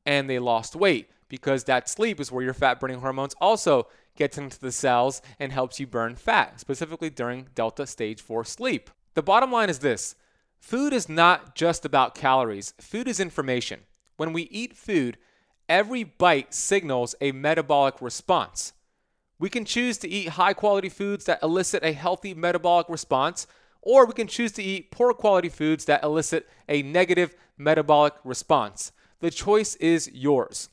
and 0.05 0.29
they 0.29 0.39
lost 0.39 0.75
weight 0.75 1.09
because 1.29 1.65
that 1.65 1.89
sleep 1.89 2.21
is 2.21 2.33
where 2.33 2.43
your 2.43 2.55
fat 2.55 2.81
burning 2.81 3.01
hormones 3.01 3.35
also 3.41 3.87
gets 4.17 4.39
into 4.39 4.59
the 4.59 4.73
cells 4.73 5.23
and 5.39 5.53
helps 5.53 5.79
you 5.79 5.87
burn 5.87 6.17
fat, 6.17 6.59
specifically 6.59 7.11
during 7.11 7.49
delta 7.55 7.87
stage 7.87 8.21
4 8.21 8.45
sleep. 8.45 8.91
The 9.15 9.23
bottom 9.23 9.53
line 9.53 9.71
is 9.71 9.79
this 9.79 10.17
food 10.61 10.93
is 10.93 11.09
not 11.09 11.55
just 11.55 11.85
about 11.85 12.15
calories, 12.15 12.75
food 12.81 13.09
is 13.09 13.21
information. 13.21 13.81
When 14.17 14.33
we 14.33 14.43
eat 14.45 14.77
food, 14.77 15.17
every 15.69 16.03
bite 16.05 16.53
signals 16.53 17.15
a 17.21 17.33
metabolic 17.33 18.01
response. 18.01 18.73
We 19.39 19.49
can 19.49 19.65
choose 19.65 19.99
to 19.99 20.09
eat 20.09 20.31
high 20.31 20.55
quality 20.55 20.89
foods 20.89 21.25
that 21.27 21.43
elicit 21.43 21.85
a 21.85 21.93
healthy 21.93 22.35
metabolic 22.35 22.89
response, 22.89 23.47
or 23.83 24.05
we 24.05 24.13
can 24.13 24.27
choose 24.27 24.53
to 24.53 24.63
eat 24.63 24.91
poor 24.91 25.13
quality 25.15 25.49
foods 25.49 25.85
that 25.85 26.03
elicit 26.03 26.49
a 26.69 26.83
negative 26.83 27.37
metabolic 27.57 28.15
response. 28.25 28.93
The 29.21 29.31
choice 29.31 29.77
is 29.77 30.11
yours. 30.13 30.69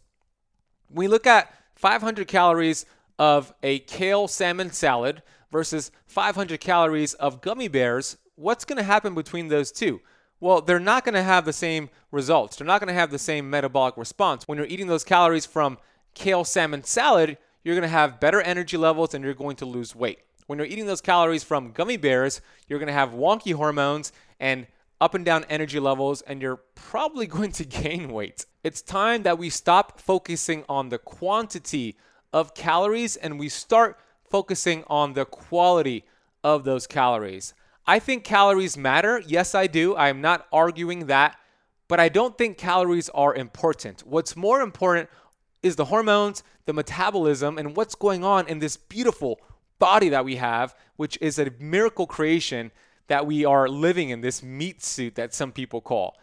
When 0.87 1.05
we 1.05 1.07
look 1.07 1.27
at 1.27 1.53
500 1.75 2.27
calories 2.27 2.85
of 3.19 3.53
a 3.61 3.79
kale 3.79 4.27
salmon 4.27 4.71
salad 4.71 5.21
versus 5.51 5.91
500 6.07 6.59
calories 6.59 7.13
of 7.15 7.41
gummy 7.41 7.67
bears, 7.67 8.17
what's 8.35 8.65
going 8.65 8.77
to 8.77 8.83
happen 8.83 9.15
between 9.15 9.47
those 9.47 9.71
two? 9.71 10.01
Well, 10.39 10.61
they're 10.61 10.79
not 10.79 11.05
going 11.05 11.15
to 11.15 11.23
have 11.23 11.45
the 11.45 11.53
same 11.53 11.89
results. 12.11 12.57
They're 12.57 12.67
not 12.67 12.81
going 12.81 12.93
to 12.93 12.99
have 12.99 13.11
the 13.11 13.19
same 13.19 13.49
metabolic 13.49 13.97
response. 13.97 14.47
When 14.47 14.57
you're 14.57 14.67
eating 14.67 14.87
those 14.87 15.03
calories 15.03 15.45
from 15.45 15.77
kale 16.13 16.43
salmon 16.43 16.83
salad, 16.83 17.37
you're 17.63 17.75
going 17.75 17.83
to 17.83 17.87
have 17.87 18.19
better 18.19 18.41
energy 18.41 18.77
levels 18.77 19.13
and 19.13 19.23
you're 19.23 19.33
going 19.33 19.55
to 19.57 19.65
lose 19.65 19.95
weight. 19.95 20.19
When 20.47 20.59
you're 20.59 20.67
eating 20.67 20.85
those 20.85 21.01
calories 21.01 21.43
from 21.43 21.71
gummy 21.71 21.97
bears, 21.97 22.41
you're 22.67 22.79
going 22.79 22.87
to 22.87 22.93
have 22.93 23.09
wonky 23.09 23.53
hormones 23.53 24.11
and 24.39 24.67
up 25.01 25.13
and 25.13 25.25
down 25.25 25.45
energy 25.49 25.79
levels, 25.79 26.21
and 26.21 26.41
you're 26.41 26.61
probably 26.75 27.27
going 27.37 27.51
to 27.53 27.65
gain 27.65 28.09
weight. 28.09 28.45
It's 28.63 28.81
time 28.81 29.23
that 29.23 29.37
we 29.37 29.49
stop 29.49 29.99
focusing 29.99 30.63
on 30.69 30.89
the 30.89 30.97
quantity 30.97 31.95
of 32.33 32.53
calories 32.53 33.15
and 33.15 33.39
we 33.39 33.49
start 33.49 33.99
focusing 34.29 34.83
on 34.87 35.13
the 35.13 35.25
quality 35.25 36.03
of 36.43 36.63
those 36.63 36.85
calories. 36.87 37.53
I 37.87 37.99
think 37.99 38.23
calories 38.23 38.77
matter. 38.77 39.21
Yes, 39.27 39.53
I 39.53 39.67
do. 39.67 39.95
I 39.95 40.09
am 40.09 40.21
not 40.21 40.47
arguing 40.51 41.07
that, 41.07 41.37
but 41.87 41.99
I 41.99 42.09
don't 42.09 42.37
think 42.37 42.57
calories 42.57 43.09
are 43.09 43.35
important. 43.35 44.01
What's 44.05 44.35
more 44.35 44.61
important 44.61 45.09
is 45.61 45.75
the 45.75 45.85
hormones, 45.85 46.43
the 46.65 46.73
metabolism, 46.73 47.57
and 47.57 47.75
what's 47.75 47.95
going 47.95 48.23
on 48.23 48.47
in 48.47 48.59
this 48.59 48.77
beautiful 48.77 49.39
body 49.77 50.09
that 50.09 50.25
we 50.25 50.37
have, 50.37 50.75
which 50.95 51.17
is 51.21 51.37
a 51.37 51.51
miracle 51.59 52.07
creation 52.07 52.71
that 53.07 53.27
we 53.27 53.45
are 53.45 53.67
living 53.67 54.09
in 54.09 54.21
this 54.21 54.41
meat 54.41 54.83
suit 54.83 55.15
that 55.15 55.33
some 55.33 55.51
people 55.51 55.81
call. 55.81 56.17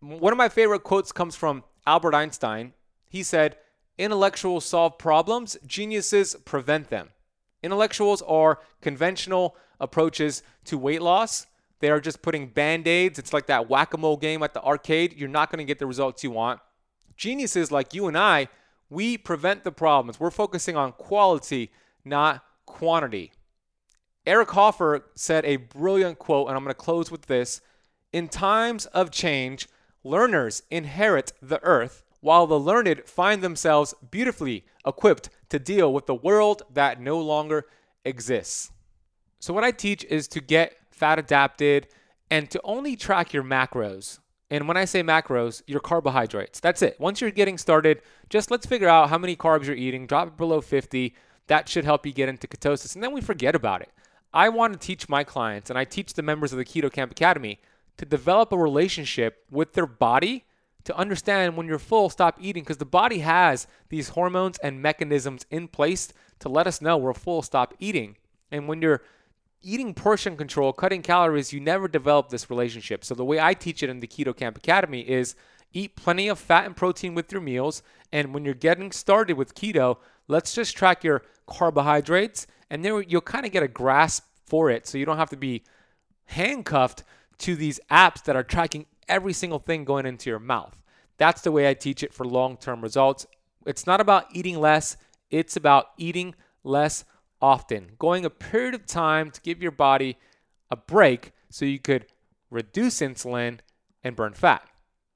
One 0.00 0.32
of 0.32 0.36
my 0.36 0.48
favorite 0.48 0.84
quotes 0.84 1.10
comes 1.10 1.34
from 1.34 1.64
Albert 1.86 2.14
Einstein. 2.14 2.74
He 3.08 3.22
said, 3.22 3.56
Intellectuals 3.98 4.64
solve 4.64 4.98
problems, 4.98 5.56
geniuses 5.66 6.34
prevent 6.44 6.90
them. 6.90 7.10
Intellectuals 7.62 8.22
are 8.22 8.60
conventional 8.80 9.56
approaches 9.82 10.42
to 10.64 10.78
weight 10.78 11.02
loss. 11.02 11.46
They 11.80 11.90
are 11.90 12.00
just 12.00 12.22
putting 12.22 12.46
band 12.46 12.88
aids. 12.88 13.18
It's 13.18 13.32
like 13.32 13.46
that 13.48 13.68
whack 13.68 13.92
a 13.92 13.98
mole 13.98 14.16
game 14.16 14.42
at 14.42 14.54
the 14.54 14.62
arcade. 14.62 15.18
You're 15.18 15.28
not 15.28 15.50
going 15.50 15.58
to 15.58 15.64
get 15.68 15.78
the 15.78 15.86
results 15.86 16.24
you 16.24 16.30
want. 16.30 16.60
Geniuses 17.16 17.70
like 17.70 17.92
you 17.92 18.06
and 18.06 18.16
I, 18.16 18.48
we 18.88 19.18
prevent 19.18 19.64
the 19.64 19.72
problems. 19.72 20.18
We're 20.18 20.30
focusing 20.30 20.76
on 20.76 20.92
quality, 20.92 21.72
not 22.04 22.42
quantity. 22.64 23.32
Eric 24.24 24.52
Hoffer 24.52 25.04
said 25.16 25.44
a 25.44 25.56
brilliant 25.56 26.18
quote, 26.18 26.48
and 26.48 26.56
I'm 26.56 26.62
going 26.62 26.74
to 26.74 26.80
close 26.80 27.10
with 27.10 27.26
this. 27.26 27.60
In 28.12 28.28
times 28.28 28.86
of 28.86 29.10
change, 29.10 29.68
learners 30.04 30.62
inherit 30.70 31.32
the 31.42 31.62
earth 31.64 32.04
while 32.20 32.46
the 32.46 32.60
learned 32.60 33.02
find 33.04 33.42
themselves 33.42 33.94
beautifully 34.10 34.64
equipped 34.86 35.28
to 35.48 35.58
deal 35.58 35.92
with 35.92 36.06
the 36.06 36.14
world 36.14 36.62
that 36.72 37.00
no 37.00 37.18
longer 37.18 37.66
exists. 38.04 38.70
So, 39.42 39.52
what 39.52 39.64
I 39.64 39.72
teach 39.72 40.04
is 40.04 40.28
to 40.28 40.40
get 40.40 40.76
fat 40.92 41.18
adapted 41.18 41.88
and 42.30 42.48
to 42.52 42.60
only 42.62 42.94
track 42.94 43.32
your 43.32 43.42
macros. 43.42 44.20
And 44.52 44.68
when 44.68 44.76
I 44.76 44.84
say 44.84 45.02
macros, 45.02 45.62
your 45.66 45.80
carbohydrates. 45.80 46.60
That's 46.60 46.80
it. 46.80 46.94
Once 47.00 47.20
you're 47.20 47.32
getting 47.32 47.58
started, 47.58 48.02
just 48.28 48.52
let's 48.52 48.66
figure 48.66 48.88
out 48.88 49.08
how 49.08 49.18
many 49.18 49.34
carbs 49.34 49.64
you're 49.64 49.74
eating, 49.74 50.06
drop 50.06 50.28
it 50.28 50.36
below 50.36 50.60
50. 50.60 51.12
That 51.48 51.68
should 51.68 51.84
help 51.84 52.06
you 52.06 52.12
get 52.12 52.28
into 52.28 52.46
ketosis. 52.46 52.94
And 52.94 53.02
then 53.02 53.12
we 53.12 53.20
forget 53.20 53.56
about 53.56 53.82
it. 53.82 53.90
I 54.32 54.48
want 54.48 54.74
to 54.74 54.78
teach 54.78 55.08
my 55.08 55.24
clients, 55.24 55.70
and 55.70 55.78
I 55.78 55.86
teach 55.86 56.14
the 56.14 56.22
members 56.22 56.52
of 56.52 56.58
the 56.58 56.64
Keto 56.64 56.90
Kamp 56.92 57.10
Academy 57.10 57.58
to 57.96 58.04
develop 58.04 58.52
a 58.52 58.56
relationship 58.56 59.44
with 59.50 59.72
their 59.72 59.86
body 59.86 60.44
to 60.84 60.96
understand 60.96 61.56
when 61.56 61.66
you're 61.66 61.80
full, 61.80 62.10
stop 62.10 62.38
eating 62.40 62.62
because 62.62 62.76
the 62.76 62.84
body 62.84 63.18
has 63.18 63.66
these 63.88 64.10
hormones 64.10 64.58
and 64.58 64.80
mechanisms 64.80 65.46
in 65.50 65.66
place 65.66 66.12
to 66.38 66.48
let 66.48 66.68
us 66.68 66.80
know 66.80 66.96
we're 66.96 67.12
full, 67.12 67.42
stop 67.42 67.74
eating. 67.80 68.16
And 68.52 68.68
when 68.68 68.80
you're 68.80 69.02
eating 69.62 69.94
portion 69.94 70.36
control, 70.36 70.72
cutting 70.72 71.02
calories, 71.02 71.52
you 71.52 71.60
never 71.60 71.88
develop 71.88 72.28
this 72.28 72.50
relationship. 72.50 73.04
So 73.04 73.14
the 73.14 73.24
way 73.24 73.40
I 73.40 73.54
teach 73.54 73.82
it 73.82 73.90
in 73.90 74.00
the 74.00 74.06
Keto 74.06 74.36
Kamp 74.36 74.56
Academy 74.56 75.00
is 75.00 75.34
eat 75.72 75.96
plenty 75.96 76.28
of 76.28 76.38
fat 76.38 76.66
and 76.66 76.76
protein 76.76 77.14
with 77.14 77.32
your 77.32 77.40
meals. 77.40 77.82
And 78.12 78.34
when 78.34 78.44
you're 78.44 78.54
getting 78.54 78.92
started 78.92 79.36
with 79.36 79.54
keto, 79.54 79.98
let's 80.28 80.54
just 80.54 80.76
track 80.76 81.02
your 81.02 81.22
carbohydrates 81.46 82.46
and 82.70 82.84
then 82.84 83.04
you'll 83.06 83.20
kind 83.20 83.46
of 83.46 83.52
get 83.52 83.62
a 83.62 83.68
grasp 83.68 84.24
for 84.46 84.70
it. 84.70 84.86
So 84.86 84.98
you 84.98 85.06
don't 85.06 85.18
have 85.18 85.30
to 85.30 85.36
be 85.36 85.62
handcuffed 86.26 87.04
to 87.38 87.56
these 87.56 87.80
apps 87.90 88.22
that 88.24 88.36
are 88.36 88.42
tracking 88.42 88.86
every 89.08 89.32
single 89.32 89.58
thing 89.58 89.84
going 89.84 90.06
into 90.06 90.30
your 90.30 90.38
mouth. 90.38 90.76
That's 91.18 91.42
the 91.42 91.52
way 91.52 91.68
I 91.68 91.74
teach 91.74 92.02
it 92.02 92.14
for 92.14 92.24
long 92.24 92.56
term 92.56 92.80
results. 92.80 93.26
It's 93.66 93.86
not 93.86 94.00
about 94.00 94.26
eating 94.32 94.58
less, 94.58 94.96
it's 95.30 95.56
about 95.56 95.86
eating 95.96 96.34
less 96.64 97.04
often, 97.42 97.90
going 97.98 98.24
a 98.24 98.30
period 98.30 98.74
of 98.74 98.86
time 98.86 99.30
to 99.32 99.40
give 99.42 99.60
your 99.60 99.72
body 99.72 100.16
a 100.70 100.76
break 100.76 101.32
so 101.50 101.64
you 101.64 101.78
could 101.78 102.06
reduce 102.50 103.00
insulin 103.00 103.58
and 104.02 104.16
burn 104.16 104.32
fat. 104.32 104.66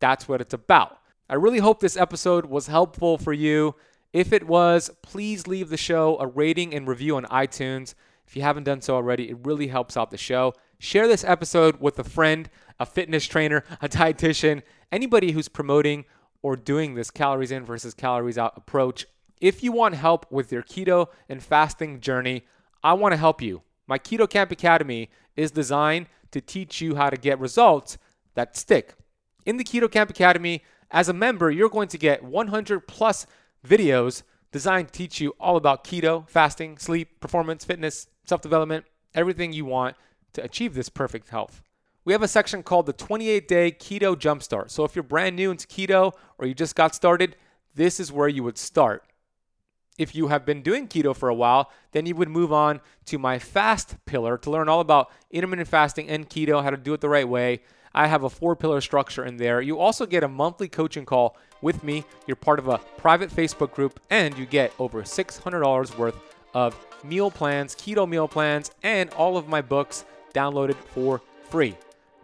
That's 0.00 0.28
what 0.28 0.40
it's 0.40 0.52
about. 0.52 0.98
I 1.30 1.34
really 1.34 1.60
hope 1.60 1.80
this 1.80 1.96
episode 1.96 2.46
was 2.46 2.66
helpful 2.66 3.16
for 3.16 3.32
you. 3.32 3.74
If 4.12 4.32
it 4.32 4.46
was, 4.46 4.90
please 5.02 5.46
leave 5.46 5.68
the 5.68 5.76
show 5.76 6.18
a 6.18 6.26
rating 6.26 6.74
and 6.74 6.86
review 6.86 7.16
on 7.16 7.24
iTunes. 7.24 7.94
If 8.26 8.36
you 8.36 8.42
haven't 8.42 8.64
done 8.64 8.80
so 8.80 8.94
already, 8.94 9.30
it 9.30 9.38
really 9.44 9.68
helps 9.68 9.96
out 9.96 10.10
the 10.10 10.18
show. 10.18 10.52
Share 10.78 11.08
this 11.08 11.24
episode 11.24 11.80
with 11.80 11.98
a 11.98 12.04
friend, 12.04 12.50
a 12.78 12.86
fitness 12.86 13.24
trainer, 13.26 13.64
a 13.80 13.88
dietitian, 13.88 14.62
anybody 14.92 15.32
who's 15.32 15.48
promoting 15.48 16.04
or 16.42 16.56
doing 16.56 16.94
this 16.94 17.10
calories 17.10 17.50
in 17.50 17.64
versus 17.64 17.94
calories 17.94 18.38
out 18.38 18.52
approach. 18.56 19.06
If 19.40 19.62
you 19.62 19.72
want 19.72 19.94
help 19.94 20.30
with 20.30 20.50
your 20.50 20.62
keto 20.62 21.08
and 21.28 21.42
fasting 21.42 22.00
journey, 22.00 22.44
I 22.82 22.94
want 22.94 23.12
to 23.12 23.18
help 23.18 23.42
you. 23.42 23.62
My 23.86 23.98
Keto 23.98 24.28
Kamp 24.28 24.50
Academy 24.50 25.10
is 25.36 25.50
designed 25.50 26.06
to 26.30 26.40
teach 26.40 26.80
you 26.80 26.96
how 26.96 27.10
to 27.10 27.16
get 27.16 27.38
results 27.38 27.98
that 28.34 28.56
stick. 28.56 28.94
In 29.44 29.58
the 29.58 29.64
Keto 29.64 29.90
Kamp 29.90 30.10
Academy, 30.10 30.62
as 30.90 31.08
a 31.08 31.12
member, 31.12 31.50
you're 31.50 31.68
going 31.68 31.88
to 31.88 31.98
get 31.98 32.24
100 32.24 32.88
plus 32.88 33.26
videos 33.66 34.22
designed 34.52 34.88
to 34.88 34.92
teach 34.92 35.20
you 35.20 35.34
all 35.38 35.56
about 35.56 35.84
keto, 35.84 36.28
fasting, 36.28 36.78
sleep, 36.78 37.20
performance, 37.20 37.64
fitness, 37.64 38.08
self 38.24 38.40
development, 38.40 38.86
everything 39.14 39.52
you 39.52 39.64
want 39.64 39.96
to 40.32 40.42
achieve 40.42 40.74
this 40.74 40.88
perfect 40.88 41.28
health. 41.28 41.62
We 42.04 42.12
have 42.12 42.22
a 42.22 42.28
section 42.28 42.62
called 42.62 42.86
the 42.86 42.92
28 42.92 43.48
day 43.48 43.72
keto 43.72 44.16
jumpstart. 44.16 44.70
So 44.70 44.84
if 44.84 44.94
you're 44.94 45.02
brand 45.02 45.36
new 45.36 45.50
into 45.50 45.66
keto 45.66 46.12
or 46.38 46.46
you 46.46 46.54
just 46.54 46.76
got 46.76 46.94
started, 46.94 47.36
this 47.74 48.00
is 48.00 48.12
where 48.12 48.28
you 48.28 48.42
would 48.42 48.56
start. 48.56 49.04
If 49.98 50.14
you 50.14 50.28
have 50.28 50.44
been 50.44 50.60
doing 50.62 50.88
keto 50.88 51.16
for 51.16 51.30
a 51.30 51.34
while, 51.34 51.70
then 51.92 52.04
you 52.04 52.14
would 52.16 52.28
move 52.28 52.52
on 52.52 52.82
to 53.06 53.18
my 53.18 53.38
fast 53.38 53.96
pillar 54.04 54.36
to 54.38 54.50
learn 54.50 54.68
all 54.68 54.80
about 54.80 55.10
intermittent 55.30 55.68
fasting 55.68 56.10
and 56.10 56.28
keto, 56.28 56.62
how 56.62 56.68
to 56.70 56.76
do 56.76 56.92
it 56.92 57.00
the 57.00 57.08
right 57.08 57.28
way. 57.28 57.60
I 57.94 58.08
have 58.08 58.24
a 58.24 58.28
four 58.28 58.56
pillar 58.56 58.82
structure 58.82 59.24
in 59.24 59.38
there. 59.38 59.62
You 59.62 59.78
also 59.78 60.04
get 60.04 60.22
a 60.22 60.28
monthly 60.28 60.68
coaching 60.68 61.06
call 61.06 61.38
with 61.62 61.82
me. 61.82 62.04
You're 62.26 62.36
part 62.36 62.58
of 62.58 62.68
a 62.68 62.76
private 62.98 63.30
Facebook 63.30 63.72
group, 63.72 63.98
and 64.10 64.36
you 64.36 64.44
get 64.44 64.70
over 64.78 65.02
$600 65.02 65.96
worth 65.96 66.20
of 66.52 66.76
meal 67.02 67.30
plans, 67.30 67.74
keto 67.74 68.06
meal 68.06 68.28
plans, 68.28 68.70
and 68.82 69.08
all 69.14 69.38
of 69.38 69.48
my 69.48 69.62
books 69.62 70.04
downloaded 70.34 70.74
for 70.74 71.22
free. 71.48 71.74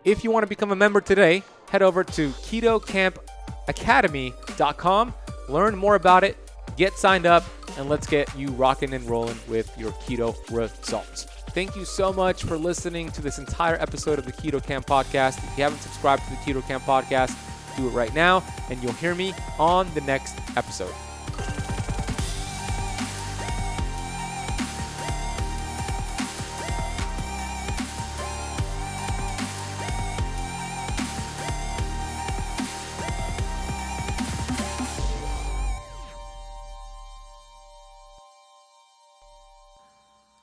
If 0.04 0.24
you 0.24 0.30
want 0.30 0.44
to 0.44 0.48
become 0.48 0.72
a 0.72 0.76
member 0.76 1.00
today, 1.00 1.42
head 1.70 1.80
over 1.80 2.04
to 2.04 2.28
ketokampacademy.com, 2.30 5.14
learn 5.48 5.76
more 5.76 5.94
about 5.94 6.24
it, 6.24 6.36
get 6.76 6.94
signed 6.94 7.26
up, 7.26 7.44
and 7.78 7.88
let's 7.88 8.06
get 8.06 8.34
you 8.36 8.48
rocking 8.48 8.92
and 8.94 9.08
rolling 9.08 9.38
with 9.48 9.70
your 9.78 9.92
keto 9.92 10.34
results. 10.50 11.24
Thank 11.50 11.76
you 11.76 11.84
so 11.84 12.12
much 12.12 12.44
for 12.44 12.56
listening 12.56 13.10
to 13.12 13.20
this 13.20 13.38
entire 13.38 13.74
episode 13.74 14.18
of 14.18 14.24
the 14.24 14.32
Keto 14.32 14.62
Kamp 14.64 14.86
Podcast. 14.86 15.38
If 15.38 15.58
you 15.58 15.64
haven't 15.64 15.80
subscribed 15.80 16.22
to 16.24 16.30
the 16.30 16.36
Keto 16.36 16.66
Kamp 16.66 16.84
Podcast, 16.84 17.36
do 17.76 17.86
it 17.86 17.90
right 17.90 18.14
now, 18.14 18.42
and 18.70 18.82
you'll 18.82 18.92
hear 18.92 19.14
me 19.14 19.34
on 19.58 19.92
the 19.94 20.00
next 20.02 20.38
episode. 20.56 20.94